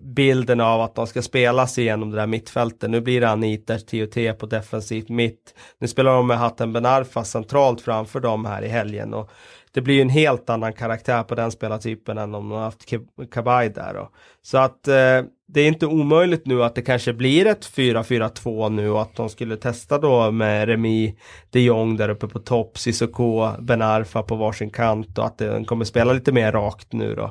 [0.00, 2.90] bilden av att de ska spela sig igenom det där mittfältet.
[2.90, 5.54] Nu blir det Anita TOT på defensivt mitt.
[5.78, 9.14] Nu spelar de med Hatten Benarfa centralt framför dem här i helgen.
[9.14, 9.30] Och
[9.74, 12.92] det blir ju en helt annan karaktär på den spelartypen än om de har haft
[13.32, 13.94] Kabaj där.
[13.94, 14.10] Då.
[14.42, 18.90] Så att eh, det är inte omöjligt nu att det kanske blir ett 4-4-2 nu
[18.90, 21.18] och att de skulle testa då med Remi
[21.50, 25.84] de Jong där uppe på topp, Sissoko, Benarfa på varsin kant och att den kommer
[25.84, 27.24] spela lite mer rakt nu då.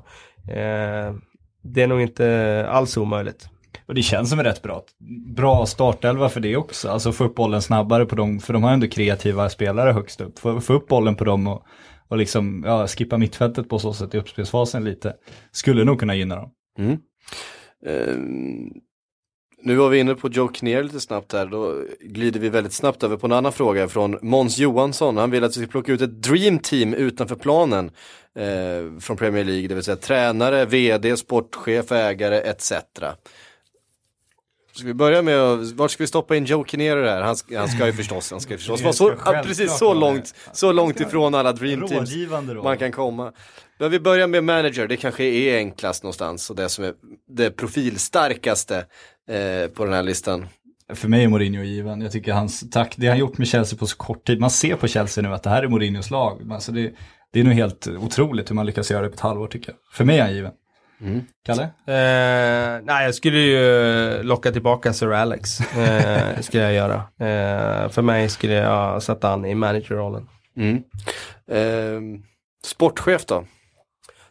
[0.53, 1.13] Eh,
[1.63, 3.49] det är nog inte alls omöjligt.
[3.85, 4.81] Och det känns som en rätt bra,
[5.35, 6.89] bra startelva för det också.
[6.89, 10.39] Alltså få upp bollen snabbare på dem, för de har ändå kreativa spelare högst upp.
[10.39, 11.63] Få, få upp bollen på dem och,
[12.11, 15.15] och liksom, ja, skippa mittfältet på så sätt i uppspelsfasen lite.
[15.51, 16.51] Skulle nog kunna gynna dem.
[16.77, 16.97] Mm.
[17.87, 18.17] Uh,
[19.63, 23.03] Nu var vi inne på Joe Kinnear lite snabbt här, då glider vi väldigt snabbt
[23.03, 25.17] över på en annan fråga från Måns Johansson.
[25.17, 27.91] Han vill att vi ska plocka ut ett dream team utanför planen
[28.39, 32.73] uh, från Premier League, det vill säga tränare, vd, sportchef, ägare etc.
[34.73, 37.21] Ska vi börja med vart ska vi stoppa in Joe det här?
[37.21, 39.93] Han, ska- han ska ju förstås, han ska ju förstås vara så, ja, precis så
[39.93, 42.09] långt, så långt ifrån alla dream teams
[42.63, 43.31] man kan komma.
[43.79, 46.93] Men vi börjar med manager, det kanske är enklast någonstans och det som är
[47.29, 48.85] det profilstarkaste
[49.29, 50.47] eh, på den här listan.
[50.93, 52.01] För mig är Mourinho given.
[52.01, 54.75] Jag tycker hans tack, det han gjort med Chelsea på så kort tid, man ser
[54.75, 56.51] på Chelsea nu att det här är Mourinhos lag.
[56.51, 56.91] Alltså det,
[57.33, 59.77] det är nog helt otroligt hur man lyckas göra det på ett halvår tycker jag.
[59.93, 60.51] För mig är han given.
[61.45, 61.63] Kalle?
[61.63, 65.59] Eh, nej, jag skulle ju locka tillbaka Sir Alex.
[65.77, 66.95] Eh, skulle jag göra.
[66.95, 70.27] Eh, för mig skulle jag sätta han i managerrollen.
[70.57, 70.75] Mm.
[71.51, 72.19] Eh,
[72.65, 73.45] sportchef då?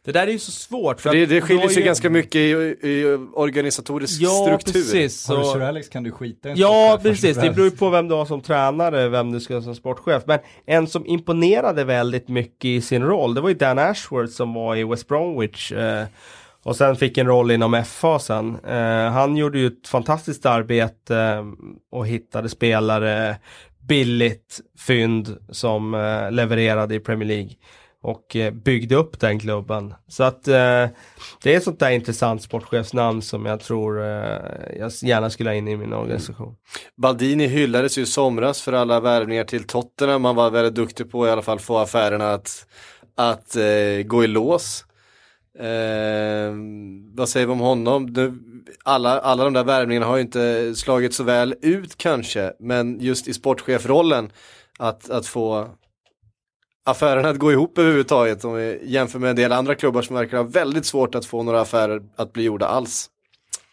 [0.05, 1.01] Det där är ju så svårt.
[1.01, 2.49] För Det, det skiljer sig ju- ganska mycket i,
[2.89, 4.73] i organisatorisk Ja, struktur.
[4.73, 5.29] precis.
[5.29, 5.53] Har du Så...
[5.53, 7.37] Sir Alex kan du skita i Ja, precis.
[7.37, 10.23] Det beror ju på vem du har som tränare, vem du ska ha som sportchef.
[10.27, 14.55] Men en som imponerade väldigt mycket i sin roll, det var ju Dan Ashworth som
[14.55, 15.73] var i West Bromwich.
[15.73, 16.05] Eh,
[16.63, 18.59] och sen fick en roll inom FA sen.
[18.65, 21.45] Eh, han gjorde ju ett fantastiskt arbete eh,
[21.93, 23.37] och hittade spelare
[23.89, 27.51] billigt, fynd som eh, levererade i Premier League.
[28.03, 29.95] Och eh, byggde upp den klubben.
[30.09, 30.87] Så att eh,
[31.43, 34.39] det är ett sånt där intressant sportchefsnamn som jag tror eh,
[34.79, 36.57] jag gärna skulle ha in i min organisation.
[36.97, 40.23] Baldini hyllades ju i somras för alla värvningar till Tottenham.
[40.23, 42.67] Man var väldigt duktig på i alla fall få affärerna att,
[43.17, 44.85] att eh, gå i lås.
[45.59, 46.55] Eh,
[47.15, 48.07] vad säger vi om honom?
[48.07, 48.39] Nu,
[48.85, 53.29] alla, alla de där värvningarna har ju inte slagit så väl ut kanske, men just
[53.29, 54.33] i sportchefrollen
[54.79, 55.69] att, att få
[56.85, 60.37] affärerna att gå ihop överhuvudtaget om vi jämför med en del andra klubbar som verkar
[60.37, 63.11] ha väldigt svårt att få några affärer att bli gjorda alls.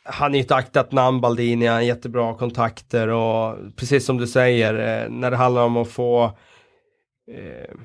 [0.03, 4.73] Han är ett aktat namn Baldini, han har jättebra kontakter och precis som du säger,
[5.03, 6.23] eh, när det handlar om att få
[7.31, 7.75] eh,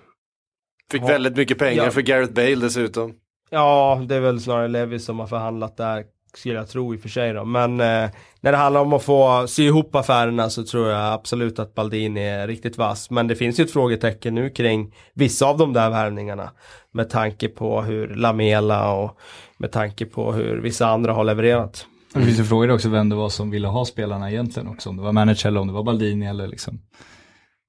[0.91, 1.07] Fick Ja.
[1.07, 1.91] väldigt mycket pengar Ja.
[1.91, 3.15] för Gareth Bale dessutom.
[3.55, 7.01] Ja, det är väl snarare Levi som har förhandlat där, skulle jag tro i och
[7.01, 7.45] för sig då.
[7.45, 11.59] Men eh, när det handlar om att få sy ihop affärerna så tror jag absolut
[11.59, 13.11] att Baldini är riktigt vass.
[13.11, 16.51] Men det finns ju ett frågetecken nu kring vissa av de där värvningarna.
[16.93, 19.19] Med tanke på hur Lamela och
[19.57, 21.87] med tanke på hur vissa andra har levererat.
[22.15, 24.89] Det finns ju frågor också vem det var som ville ha spelarna egentligen också.
[24.89, 26.81] Om det var manager eller om det var Baldini eller liksom.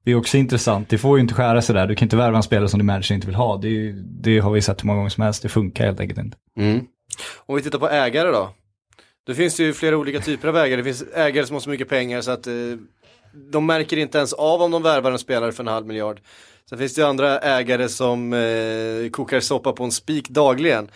[0.06, 1.88] Det är också intressant, det får ju inte skära sig där.
[1.88, 3.58] Du kan inte värva en spelare som din manager inte vill ha.
[3.58, 6.20] Det, ju- det har vi sett hur många gånger som helst, det funkar helt enkelt
[6.20, 6.38] inte.
[6.58, 6.80] Mm.
[7.46, 8.50] Om vi tittar på ägare då.
[9.28, 10.76] Då finns det ju flera olika typer av ägare.
[10.76, 12.54] Det finns ägare som har så mycket pengar så att eh,
[13.52, 16.20] de märker inte ens av om de värvar en spelare för en halv miljard.
[16.70, 20.88] Sen finns det ju andra ägare som eh, kokar soppa på en spik dagligen.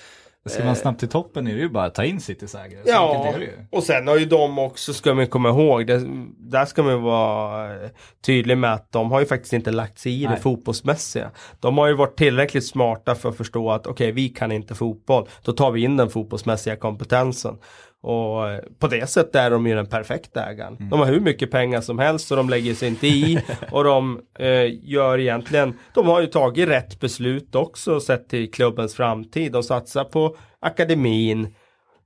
[0.49, 2.81] Ska man snabbt till toppen är det ju bara att ta in Citys ägare.
[2.83, 6.03] Så Ja, det och sen har ju de också, ska man komma ihåg, det,
[6.37, 7.89] där ska man vara eh,
[8.25, 10.39] tydlig med att de har ju faktiskt inte lagt sig i det Nej.
[10.39, 11.31] fotbollsmässiga.
[11.59, 15.27] De har ju varit tillräckligt smarta för att förstå att okej, vi kan inte fotboll,
[15.43, 17.57] då tar vi in den fotbollsmässiga kompetensen.
[18.03, 20.77] Och eh, på det sättet är de ju den perfekta ägaren.
[20.89, 23.39] De har hur mycket pengar som helst och de lägger sig inte i.
[23.71, 28.95] och de eh, gör egentligen, de har ju tagit rätt beslut också sett till klubbens
[28.95, 29.51] framtid.
[29.51, 31.53] De satsar på akademin.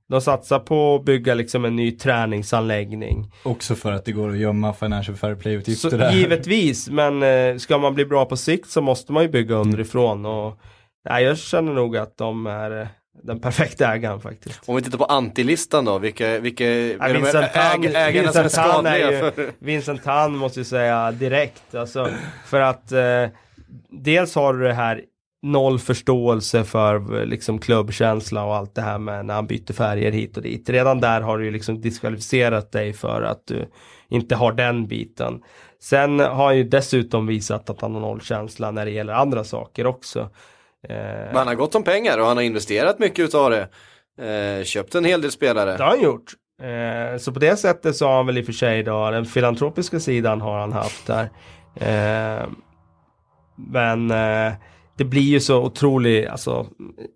[0.08, 3.32] De satsar på att bygga liksom en ny träningsanläggning.
[3.42, 6.12] Också för att det går att gömma financial fair play-utgifter Så, där.
[6.12, 10.26] givetvis, men eh, ska man bli bra på sikt så måste man ju bygga underifrån.
[10.26, 10.58] Och,
[11.08, 12.86] nej, jag känner nog att de är eh,
[13.22, 14.60] den perfekta ägaren faktiskt.
[14.66, 18.32] Om vi tittar på antilistan då, vilka, vilka är de Vincent här Tan- äg, ägarna
[18.32, 19.12] som är Vincent Tan är skadliga?
[19.12, 19.52] ju- för...
[19.58, 21.74] Vincent Tan måste jag säga direkt.
[21.74, 22.08] Alltså,
[22.46, 23.26] för att eh,
[23.90, 25.00] dels har du det här
[25.42, 30.12] noll förståelse för eh, liksom klubbkänsla och allt det här med när han byter färger
[30.12, 30.68] hit och dit.
[30.70, 33.68] Redan där har du ju liksom diskvalificerat dig för att du
[34.08, 35.42] inte har den biten.
[35.80, 39.86] Sen har han ju dessutom visat att han har nollkänsla när det gäller andra saker
[39.86, 40.30] också.
[40.88, 43.68] Eh, Men han har gott om pengar och han har investerat mycket utav det.
[44.58, 45.76] Eh, köpt en hel del spelare.
[45.76, 46.32] Det har han gjort.
[46.62, 49.24] Eh, så på det sättet så har han väl i och för sig då, den
[49.26, 51.30] filantropiska sidan har han haft där.
[51.74, 52.46] Eh,
[53.56, 54.52] men eh,
[54.98, 56.66] det blir ju så otroligt alltså,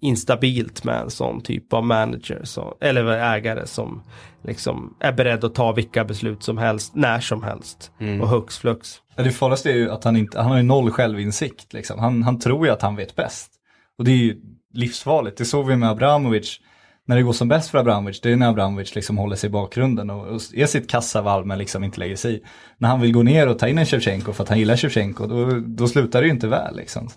[0.00, 4.02] instabilt med en sån typ av manager, så, eller ägare som
[4.44, 7.92] liksom är beredd att ta vilka beslut som helst, när som helst.
[8.22, 8.94] Och hux flux.
[9.16, 11.98] Det farligaste är ju att han inte, han har ju noll självinsikt liksom.
[11.98, 13.52] Han, han tror ju att han vet bäst.
[13.98, 14.36] Och det är ju
[14.74, 16.60] livsfarligt, det såg vi med Abramovic.
[17.04, 19.50] När det går som bäst för Abramovic, det är när Abramovic liksom håller sig i
[19.50, 22.42] bakgrunden och, och är sitt kassavalv men liksom inte lägger sig i.
[22.78, 25.26] När han vill gå ner och ta in en Shevchenko för att han gillar Shevchenko,
[25.26, 27.08] då, då slutar det ju inte väl liksom.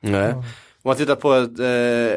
[0.00, 0.32] Nej.
[0.32, 0.44] Om
[0.84, 1.60] man tittar på ett,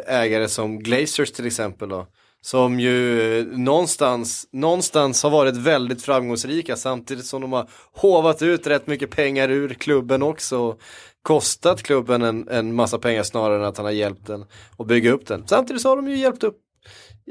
[0.07, 2.07] ägare som Glazers till exempel då
[2.45, 8.87] som ju någonstans, någonstans har varit väldigt framgångsrika samtidigt som de har hovat ut rätt
[8.87, 10.77] mycket pengar ur klubben också.
[11.21, 14.45] Kostat klubben en, en massa pengar snarare än att han har hjälpt den
[14.77, 15.47] att bygga upp den.
[15.47, 16.57] Samtidigt så har de ju hjälpt upp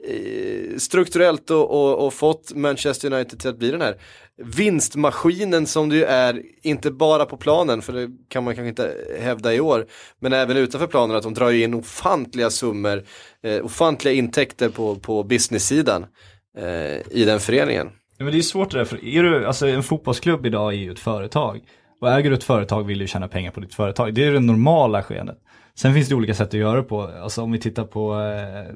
[0.09, 3.97] Eh, strukturellt och, och, och, fått Manchester United till att bli den här
[4.36, 8.95] vinstmaskinen som det ju är, inte bara på planen, för det kan man kanske inte
[9.20, 9.86] hävda i år,
[10.20, 13.03] men även utanför planen att de drar ju in ofantliga summor,
[13.43, 16.07] eh, ofantliga intäkter på, på business-sidan
[16.59, 17.90] eh, i den föreningen.
[18.18, 20.76] Ja, men det är svårt det där, för är du, alltså en fotbollsklubb idag är
[20.76, 21.61] ju ett företag.
[22.01, 24.14] Och äger du ett företag vill du tjäna pengar på ditt företag.
[24.14, 25.38] Det är det normala skeendet.
[25.74, 27.03] Sen finns det olika sätt att göra det på.
[27.03, 28.74] Alltså om vi tittar på eh,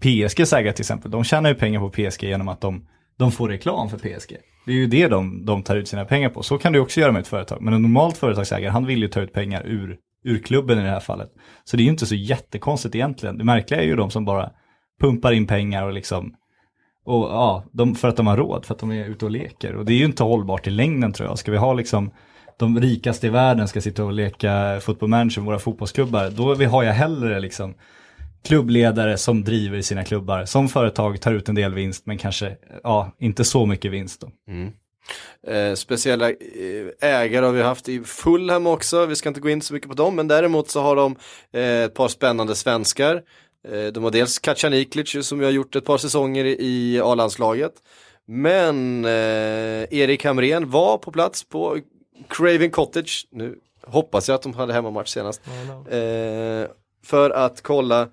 [0.00, 1.10] PSGs ägare till exempel.
[1.10, 2.86] De tjänar ju pengar på PSG genom att de,
[3.18, 4.36] de får reklam för PSG.
[4.66, 6.42] Det är ju det de, de tar ut sina pengar på.
[6.42, 7.62] Så kan du också göra med ett företag.
[7.62, 10.90] Men en normalt företagsägare, han vill ju ta ut pengar ur, ur klubben i det
[10.90, 11.30] här fallet.
[11.64, 13.38] Så det är ju inte så jättekonstigt egentligen.
[13.38, 14.50] Det märkliga är ju de som bara
[15.00, 16.34] pumpar in pengar och liksom
[17.04, 19.74] och ja, de, för att de har råd, för att de är ute och leker.
[19.74, 21.38] Och det är ju inte hållbart i längden tror jag.
[21.38, 22.10] Ska vi ha liksom
[22.58, 26.92] de rikaste i världen ska sitta och leka fotbollmanager med våra fotbollsklubbar, då har jag
[26.92, 27.74] hellre liksom
[28.42, 30.44] klubbledare som driver sina klubbar.
[30.44, 34.20] Som företag tar ut en del vinst men kanske ja, inte så mycket vinst.
[34.20, 34.30] Då.
[34.48, 34.72] Mm.
[35.46, 36.36] Eh, speciella eh,
[37.00, 39.94] ägare har vi haft i Fulham också, vi ska inte gå in så mycket på
[39.94, 41.16] dem, men däremot så har de
[41.52, 43.22] eh, ett par spännande svenskar.
[43.68, 47.72] Eh, de har dels Kacaniklic som vi har gjort ett par säsonger i, A-landslaget.
[48.26, 51.78] Men eh, Erik Hamrén var på plats på
[52.28, 55.40] Craven Cottage, nu hoppas jag att de hade hemmamatch senast,
[55.90, 56.70] eh,
[57.04, 58.08] för att kolla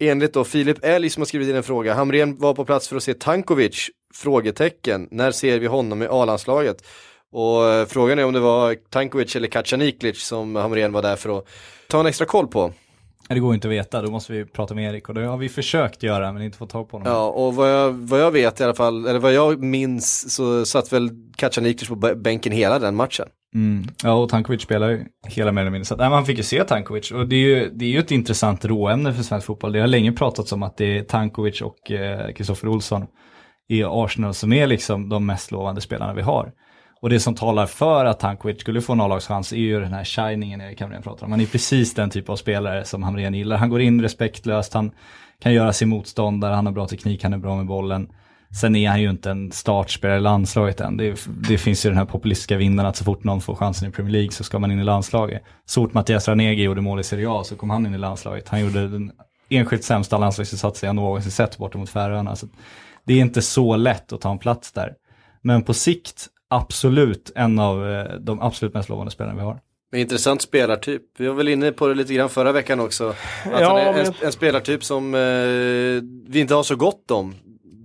[0.00, 2.96] Enligt då Filip Elg som har skrivit in en fråga, Hamrén var på plats för
[2.96, 3.90] att se Tankovic?
[4.14, 6.86] Frågetecken, när ser vi honom i A-landslaget?
[7.32, 11.38] Och eh, frågan är om det var Tankovic eller Kacaniklic som Hamrén var där för
[11.38, 11.44] att
[11.88, 12.72] ta en extra koll på.
[13.28, 15.48] Det går inte att veta, då måste vi prata med Erik och det har vi
[15.48, 17.12] försökt göra men inte fått tag på honom.
[17.12, 20.64] Ja, och vad jag, vad jag vet i alla fall, eller vad jag minns så
[20.64, 23.28] satt väl Kacaniklic på bänken hela den matchen.
[23.56, 23.84] Mm.
[24.02, 25.84] Ja, och Tankovic spelar ju hela mer eller mindre.
[25.84, 28.10] Så nej, man fick ju se Tankovic och det är ju, det är ju ett
[28.10, 29.72] intressant råämne för svensk fotboll.
[29.72, 33.06] Det har länge pratats om att det är Tankovic och eh, Kristoffer eh, Olsson
[33.68, 36.52] i Arsenal som är liksom de mest lovande spelarna vi har.
[37.00, 40.04] Och det som talar för att Tankovic skulle få en A-lagschans är ju den här
[40.04, 41.32] shiningen Erik Hamrén pratar om.
[41.32, 43.56] Han är precis den typ av spelare som Hamrén gillar.
[43.56, 44.90] Han går in respektlöst, han
[45.40, 48.08] kan göra sin motståndare, han har bra teknik, han är bra med bollen.
[48.60, 50.96] Sen är han ju inte en startspelare i landslaget än.
[50.96, 53.92] Det, det, finns ju den här populistiska vinden att så fort någon får chansen i
[53.92, 55.42] Premier League så ska man in i landslaget.
[55.64, 58.48] Så fort Mattias Ranegi gjorde mål i Serie A så kom han in i landslaget.
[58.48, 59.12] Han gjorde den
[59.48, 62.36] enskilt sämsta landslagsinsatsen jag någonsin sett borta mot Färöarna.
[62.36, 62.46] Så
[63.04, 64.94] det är inte så lätt att ta en plats där.
[65.42, 69.60] Men på sikt absolut en av eh, de absolut mest lovande spelarna vi har.
[69.96, 71.02] Intressant spelartyp.
[71.18, 73.08] Vi var väl inne på det lite grann förra veckan också.
[73.08, 75.20] Att ja, han är en, en spelartyp som eh,
[76.30, 77.34] vi inte har så gott om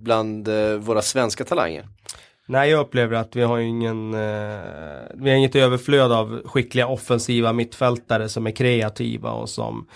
[0.02, 1.86] bland eh, våra svenska talanger.
[2.46, 4.60] Nej, jag upplever att vi har ingen, eh,
[5.14, 9.86] vi har inget överflöd av skickliga offensiva mittfältare som är kreativa och som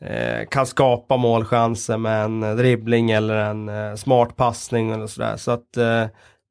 [0.00, 5.36] eh, kan skapa målchanser med en eh, dribbling eller en eh, smart passning eller sådär.
[5.36, 6.04] Så att eh,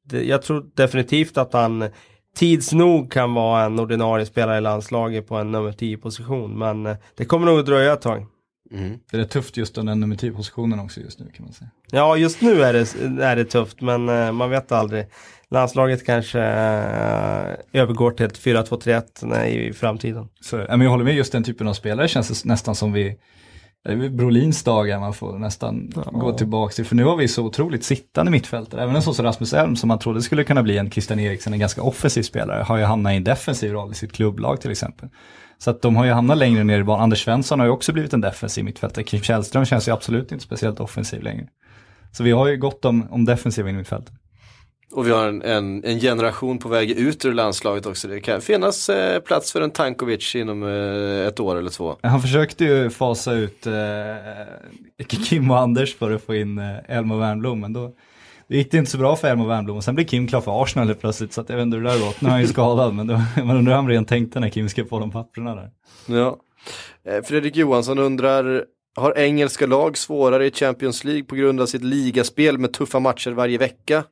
[0.04, 1.88] det, jag tror definitivt att han
[2.36, 6.58] tids nog kan vara en ordinarie spelare i landslaget på en nummer 10 position.
[6.58, 8.26] Men eh, det kommer nog att dröja ett tag.
[8.72, 8.98] Mm.
[9.10, 11.70] Det är tufft just den nummer 10 positionen också just nu kan man säga.
[11.90, 15.06] Ja, just nu är det, är det tufft, men uh, man vet aldrig.
[15.50, 20.28] Landslaget kanske uh, övergår till ett 4-2-3-1 i framtiden.
[20.40, 23.16] Så, men jag håller med, just den typen av spelare känns det nästan som vi
[24.10, 26.02] Brolins dagar man får nästan ja.
[26.02, 26.84] gå tillbaka till.
[26.84, 28.82] För nu har vi så otroligt sittande mittfältare.
[28.82, 31.52] Även en sån som Rasmus Elm som man trodde skulle kunna bli en Christian Eriksen,
[31.52, 34.70] en ganska offensiv spelare, har ju hamnat i en defensiv roll i sitt klubblag till
[34.70, 35.08] exempel.
[35.58, 37.02] Så att de har ju hamnat längre ner i banan.
[37.02, 39.04] Anders Svensson har ju också blivit en defensiv mittfältare.
[39.04, 41.46] Kim Källström känns ju absolut inte speciellt offensiv längre.
[42.12, 44.16] Så vi har ju gott om, om defensiva mittfältare.
[44.92, 48.08] Och vi har en, en, en, generation på väg ut ur landslaget också.
[48.08, 51.96] Det kan finnas eh, plats för en Tankovic inom eh, ett år eller två.
[52.02, 53.74] Han försökte ju fasa ut eh,
[55.06, 57.92] Kim och Anders för att få in eh, Elmo Wernbloom, men då
[58.48, 60.62] det gick det inte så bra för Elmo Wernbloom och sen blev Kim klar för
[60.62, 62.20] Arsenal helt plötsligt så att jag vet inte hur det där gått.
[62.20, 64.84] Nu är han ju skadad men man undrar hur han rent tänkte när Kim skrev
[64.84, 65.70] på de papperna där.
[66.06, 66.36] Ja.
[67.04, 68.64] Eh, Fredrik Johansson undrar,
[68.96, 73.30] har engelska lag svårare i Champions League på grund av sitt ligaspel med tuffa matcher
[73.30, 74.04] varje vecka?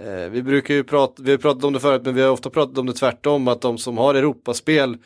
[0.00, 2.50] Eh, vi brukar ju prata, vi har pratat om det förut men vi har ofta
[2.50, 4.96] pratat om det tvärtom att de som har Europaspel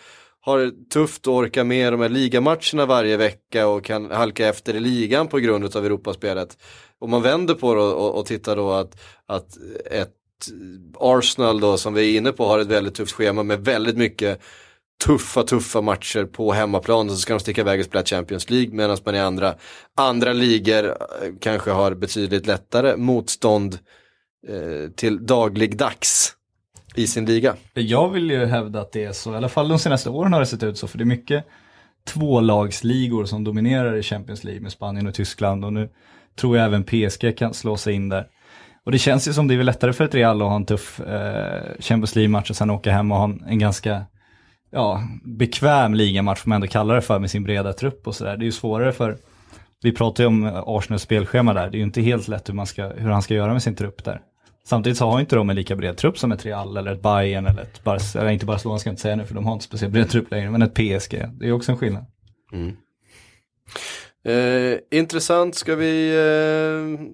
[0.40, 4.80] har tufft att orka med de här ligamatcherna varje vecka och kan halka efter i
[4.80, 6.58] ligan på grund av Europaspelet.
[7.00, 9.56] Om man vänder på det och, och, och tittar då att, att
[9.90, 10.12] ett
[10.98, 14.40] Arsenal då som vi är inne på har ett väldigt tufft schema med väldigt mycket
[15.04, 18.74] tuffa, tuffa matcher på hemmaplan och så ska de sticka iväg och spela Champions League
[18.74, 19.54] medan man i andra,
[19.94, 20.94] andra ligor eh,
[21.40, 23.78] kanske har betydligt lättare motstånd
[24.48, 26.32] eh, till dagligdags
[26.94, 27.56] i sin liga.
[27.74, 30.40] Jag vill ju hävda att det är så, i alla fall de senaste åren har
[30.40, 31.44] det sett ut så, för det är mycket
[32.06, 35.88] tvålagsligor som dominerar i Champions League med Spanien och Tyskland och nu
[36.36, 38.26] tror jag även PSG kan slå sig in där.
[38.84, 41.00] Och det känns ju som det är lättare för ett Real att ha en tuff
[41.00, 44.04] eh, Champions League-match och sen åka hem och ha en, en ganska
[44.70, 48.36] ja, bekväm ligamatch, får man ändå kalla det för, med sin breda trupp och sådär.
[48.36, 49.16] Det är ju svårare för,
[49.82, 52.54] vi pratar ju om eh, Arsenals spelschema där, det är ju inte helt lätt hur,
[52.54, 54.20] man ska, hur han ska göra med sin trupp där.
[54.64, 57.46] Samtidigt så har inte de en lika bred trupp som ett Real eller ett Bayern
[57.46, 59.64] eller ett Barcelona, eller inte Barcelona ska jag inte säga nu för de har inte
[59.64, 61.24] speciellt bred trupp längre, men ett PSG.
[61.32, 62.04] Det är också en skillnad.
[62.52, 62.76] Mm.
[64.26, 67.06] Eh, intressant, ska vi, eh,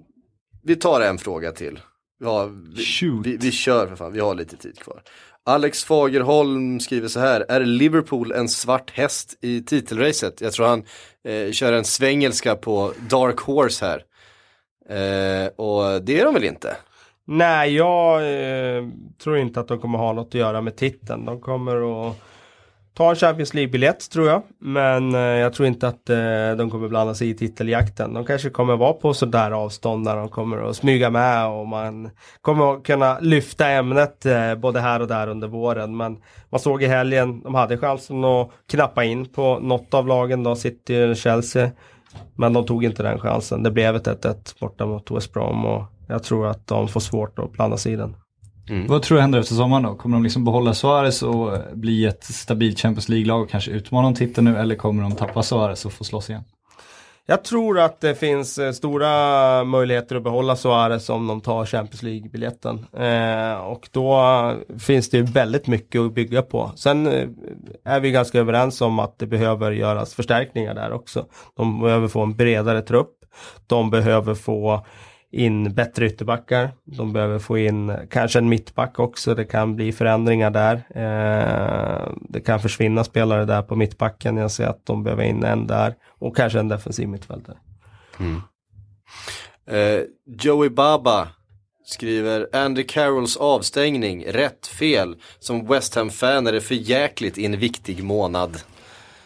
[0.63, 1.81] vi tar en fråga till.
[2.21, 2.45] Ja,
[2.77, 5.03] vi, vi, vi, kör för fan, vi har lite tid kvar.
[5.45, 10.41] Alex Fagerholm skriver så här, är Liverpool en svart häst i titelracet?
[10.41, 10.85] Jag tror han
[11.25, 14.05] eh, kör en svengelska på Dark Horse här.
[14.89, 16.77] Eh, och det är de väl inte?
[17.25, 18.85] Nej, jag eh,
[19.23, 21.25] tror inte att de kommer ha något att göra med titeln.
[21.25, 22.17] De kommer att
[22.95, 24.43] ta en Champions League-biljett tror jag.
[24.59, 28.15] Men eh, jag tror inte att eh, de kommer blanda sig i titeljakten.
[28.15, 32.11] De kanske kommer vara på sådär avstånd när de kommer att smyga med och man
[32.41, 35.97] kommer att kunna lyfta ämnet eh, både här och där under våren.
[35.97, 36.19] Men
[36.51, 40.57] man såg i helgen, de hade chansen att knappa in på något av lagen då,
[40.57, 41.71] City och Chelsea.
[42.35, 43.63] Men de tog inte den chansen.
[43.63, 47.39] Det blev ett 1-1 borta mot West Brom och jag tror att de får svårt
[47.39, 48.17] att blanda sig i den.
[48.69, 48.87] Mm.
[48.87, 49.95] Vad tror du händer efter sommaren då?
[49.95, 54.15] Kommer de liksom behålla Suarez och bli ett stabilt Champions League-lag och kanske utmana om
[54.15, 56.45] titeln nu eller kommer de tappa Suarez och få slåss igen?
[57.27, 62.03] Jag tror att det finns eh, stora möjligheter att behålla Suarez om de tar Champions
[62.03, 62.87] League-biljetten.
[62.93, 66.71] Eh, och då finns det väldigt mycket att bygga på.
[66.77, 67.29] Sen eh,
[67.85, 71.27] är vi ganska överens om att det behöver göras förstärkningar där också.
[71.57, 73.13] De behöver få en bredare trupp.
[73.67, 74.87] De behöver få
[75.33, 76.71] in bättre ytterbackar.
[76.85, 79.35] De behöver få in kanske en mittback också.
[79.35, 80.75] Det kan bli förändringar där.
[80.95, 84.37] Eh, det kan försvinna spelare där på mittbacken.
[84.37, 87.57] Jag ser att de behöver in en där och kanske en defensiv mittfältare.
[88.21, 88.43] Mm.
[89.67, 91.29] Eh, Joey Baba
[91.85, 95.17] skriver Andy Carrolls avstängning, rätt fel.
[95.39, 98.61] Som West Ham-fan är det för jäkligt i en viktig månad.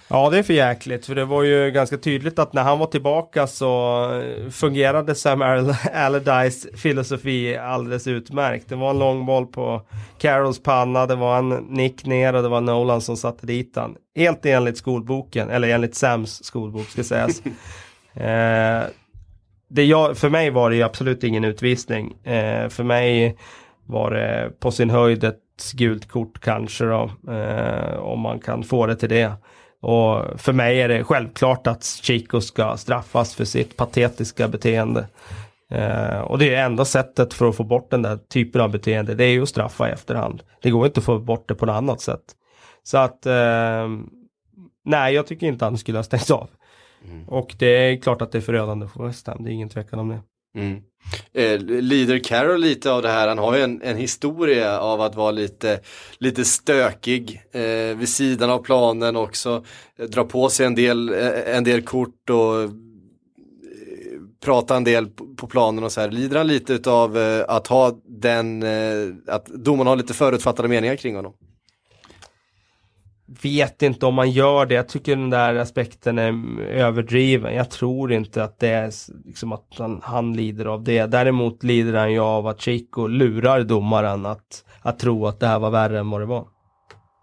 [0.09, 1.07] Ja, det är för jäkligt.
[1.07, 5.42] För det var ju ganska tydligt att när han var tillbaka så eh, fungerade Sam
[5.94, 8.68] Allardyce filosofi alldeles utmärkt.
[8.68, 9.82] Det var en lång boll på
[10.18, 13.96] Carols panna, det var en nick ner och det var Nolan som satte dit han.
[14.16, 17.42] Helt enligt skolboken, eller enligt Sams skolbok ska sägas.
[18.14, 18.82] eh,
[19.68, 22.24] det jag, för mig var det ju absolut ingen utvisning.
[22.24, 23.36] Eh, för mig
[23.86, 28.86] var det på sin höjd ett gult kort kanske då, eh, om man kan få
[28.86, 29.32] det till det.
[29.81, 35.07] Och för mig är det självklart att Chico ska straffas för sitt patetiska beteende.
[35.70, 39.14] Eh, och det är enda sättet för att få bort den där typen av beteende,
[39.14, 40.43] det är ju att straffa i efterhand.
[40.62, 42.24] Det går inte att få bort det på något annat sätt.
[42.83, 43.89] Så att, eh,
[44.85, 46.49] nej jag tycker inte han skulle ha stängts av.
[47.05, 47.29] Mm.
[47.29, 49.99] Och det är klart att det är förödande för West Ham, det är ingen tvekan
[49.99, 50.20] om det.
[50.61, 50.83] Mm.
[51.32, 53.28] Eh, lider Carroll lite av det här?
[53.28, 55.80] Han har ju en, en historia av att vara lite,
[56.18, 59.64] lite stökig eh, vid sidan av planen också.
[59.98, 62.70] Eh, dra på sig en del, eh, en del kort och eh,
[64.44, 66.11] prata en del på, planen och så här.
[66.11, 70.96] Lider han lite av eh, att ha den, eh, att domarna har lite förutfattade meningar
[70.96, 71.32] kring honom?
[73.43, 74.74] Vet inte om man gör det.
[74.74, 77.55] Jag tycker den där aspekten är överdriven.
[77.55, 78.93] Jag tror inte att det är
[79.27, 81.07] liksom att han, han lider av det.
[81.07, 85.59] Däremot lider han ju av att Chico lurar domaren att, att tro att det här
[85.59, 86.47] var värre än vad det var.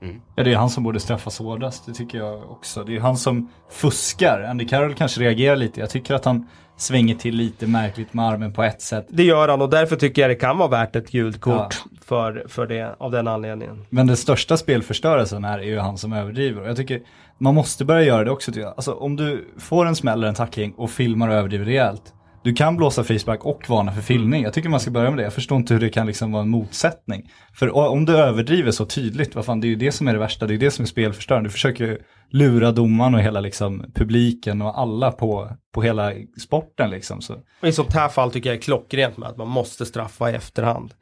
[0.02, 0.22] Mm.
[0.36, 2.84] Ja, det är han som borde straffas hårdast, det tycker jag också.
[2.84, 4.48] Det är han som fuskar.
[4.50, 5.80] Andy Carroll kanske reagerar lite.
[5.80, 6.48] Jag tycker att han
[6.78, 9.08] svänger till lite märkligt med armen på ett sätt.
[9.10, 11.93] Det gör han och därför tycker jag det kan vara värt ett gult kort ja.
[12.14, 13.86] För, för det, av den anledningen.
[13.90, 16.62] Men den största spelförstörelsen här är ju han som överdriver.
[16.62, 17.02] Och jag tycker
[17.38, 18.52] man måste börja göra det också.
[18.76, 22.14] Alltså om du får en smäll eller en tackling och filmar och överdriver rejält.
[22.44, 24.44] Du kan blåsa frispark och varna för filmning.
[24.44, 25.24] Jag tycker man ska börja med det.
[25.24, 27.32] Jag förstår inte hur det kan liksom vara en motsättning.
[27.54, 30.20] För om du överdriver så tydligt, vad fan, det är ju det som är det
[30.20, 30.48] värsta.
[30.48, 31.50] Det är det som är spelförstörande.
[31.50, 31.98] Du försöker
[32.32, 36.12] lura domaren och hela liksom, publiken och alla på, på hela
[36.42, 36.90] sporten.
[36.90, 37.36] Liksom, så.
[37.64, 40.94] I sånt här fall tycker jag är klockrent med att man måste straffa i efterhand.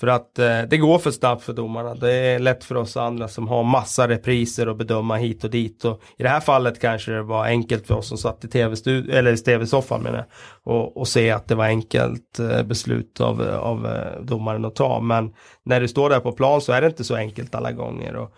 [0.00, 1.94] För att eh, det går för snabbt för domarna.
[1.94, 5.84] Det är lätt för oss andra som har massa repriser att bedöma hit och dit.
[5.84, 10.02] Och I det här fallet kanske det var enkelt för oss som satt i tv-soffan
[10.02, 10.24] tv
[10.64, 15.00] och, och se att det var enkelt eh, beslut av, av eh, domaren att ta.
[15.00, 15.34] Men
[15.64, 18.16] när du står där på plan så är det inte så enkelt alla gånger.
[18.16, 18.34] Och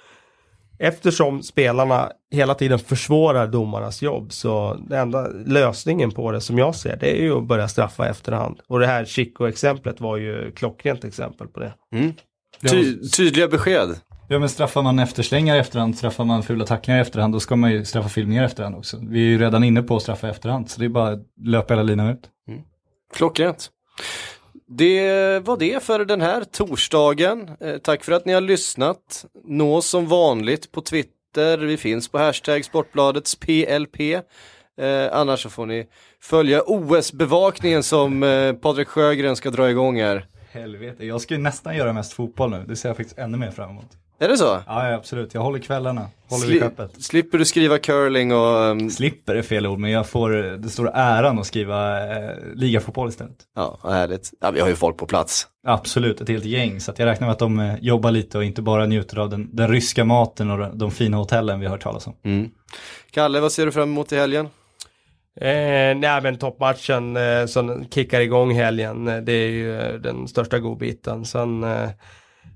[0.80, 6.74] eftersom spelarna hela tiden försvårar domarnas jobb så den enda lösningen på det som jag
[6.74, 8.60] ser det är ju att börja straffa efterhand.
[8.66, 11.72] Och det här Chico-exemplet var ju klockrent exempel på det.
[11.94, 12.12] Mm.
[12.70, 13.88] Ty tydliga besked.
[14.28, 17.56] Ja men straffar man efterslängar i efterhand, straffar man fula tacklingar i efterhand, då ska
[17.56, 18.98] man ju straffa filmningar i efterhand också.
[19.02, 21.20] Vi är ju redan inne på att straffa i efterhand, så det är bara att
[21.44, 22.28] löpa hela linan ut.
[22.48, 22.60] Mm.
[23.14, 23.70] Klockrent.
[24.72, 27.50] Det var det för den här torsdagen.
[27.60, 29.24] Eh, tack för att ni har lyssnat.
[29.44, 31.58] Nå oss som vanligt på Twitter.
[31.58, 34.00] Vi finns på hashtag Sportbladets PLP.
[34.80, 35.86] Eh, annars så får ni
[36.20, 40.26] följa OS-bevakningen som eh, Patrik Sjögren ska dra igång här.
[40.52, 42.64] Helvete, jag ska ju nästan göra mest fotboll nu.
[42.68, 43.96] Det ser jag faktiskt ännu mer fram emot.
[44.22, 44.44] Är det så?
[44.44, 45.34] Ja, ja absolut.
[45.34, 46.06] Jag håller kvällarna.
[46.28, 47.02] Håller Sli skeppet.
[47.02, 48.56] Slipper du skriva curling och...
[48.56, 48.90] Um...
[48.90, 53.36] Slipper är fel ord, men jag får den stora äran att skriva eh, ligafotboll istället.
[53.56, 54.30] Ja, vad härligt.
[54.40, 55.46] Ja, vi har ju folk på plats.
[55.66, 56.80] Absolut, ett helt gäng.
[56.80, 59.56] Så jag räknar med att de eh, jobbar lite och inte bara njuter av den,
[59.56, 62.14] den ryska maten och de, de fina hotellen vi har hört talas om.
[62.24, 62.50] Mm.
[63.10, 64.48] Kalle, vad ser du fram emot i helgen?
[65.40, 70.28] Eh, nej men toppmatchen eh, som kickar igång helgen, eh, det är ju eh, den
[70.28, 71.24] största godbiten.
[71.24, 71.88] Sen eh,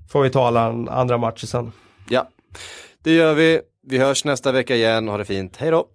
[0.09, 1.71] får vi tala andra matcher sen.
[2.09, 2.27] Ja,
[3.03, 3.61] det gör vi.
[3.87, 5.07] Vi hörs nästa vecka igen.
[5.07, 5.57] Ha det fint.
[5.57, 5.87] Hej då!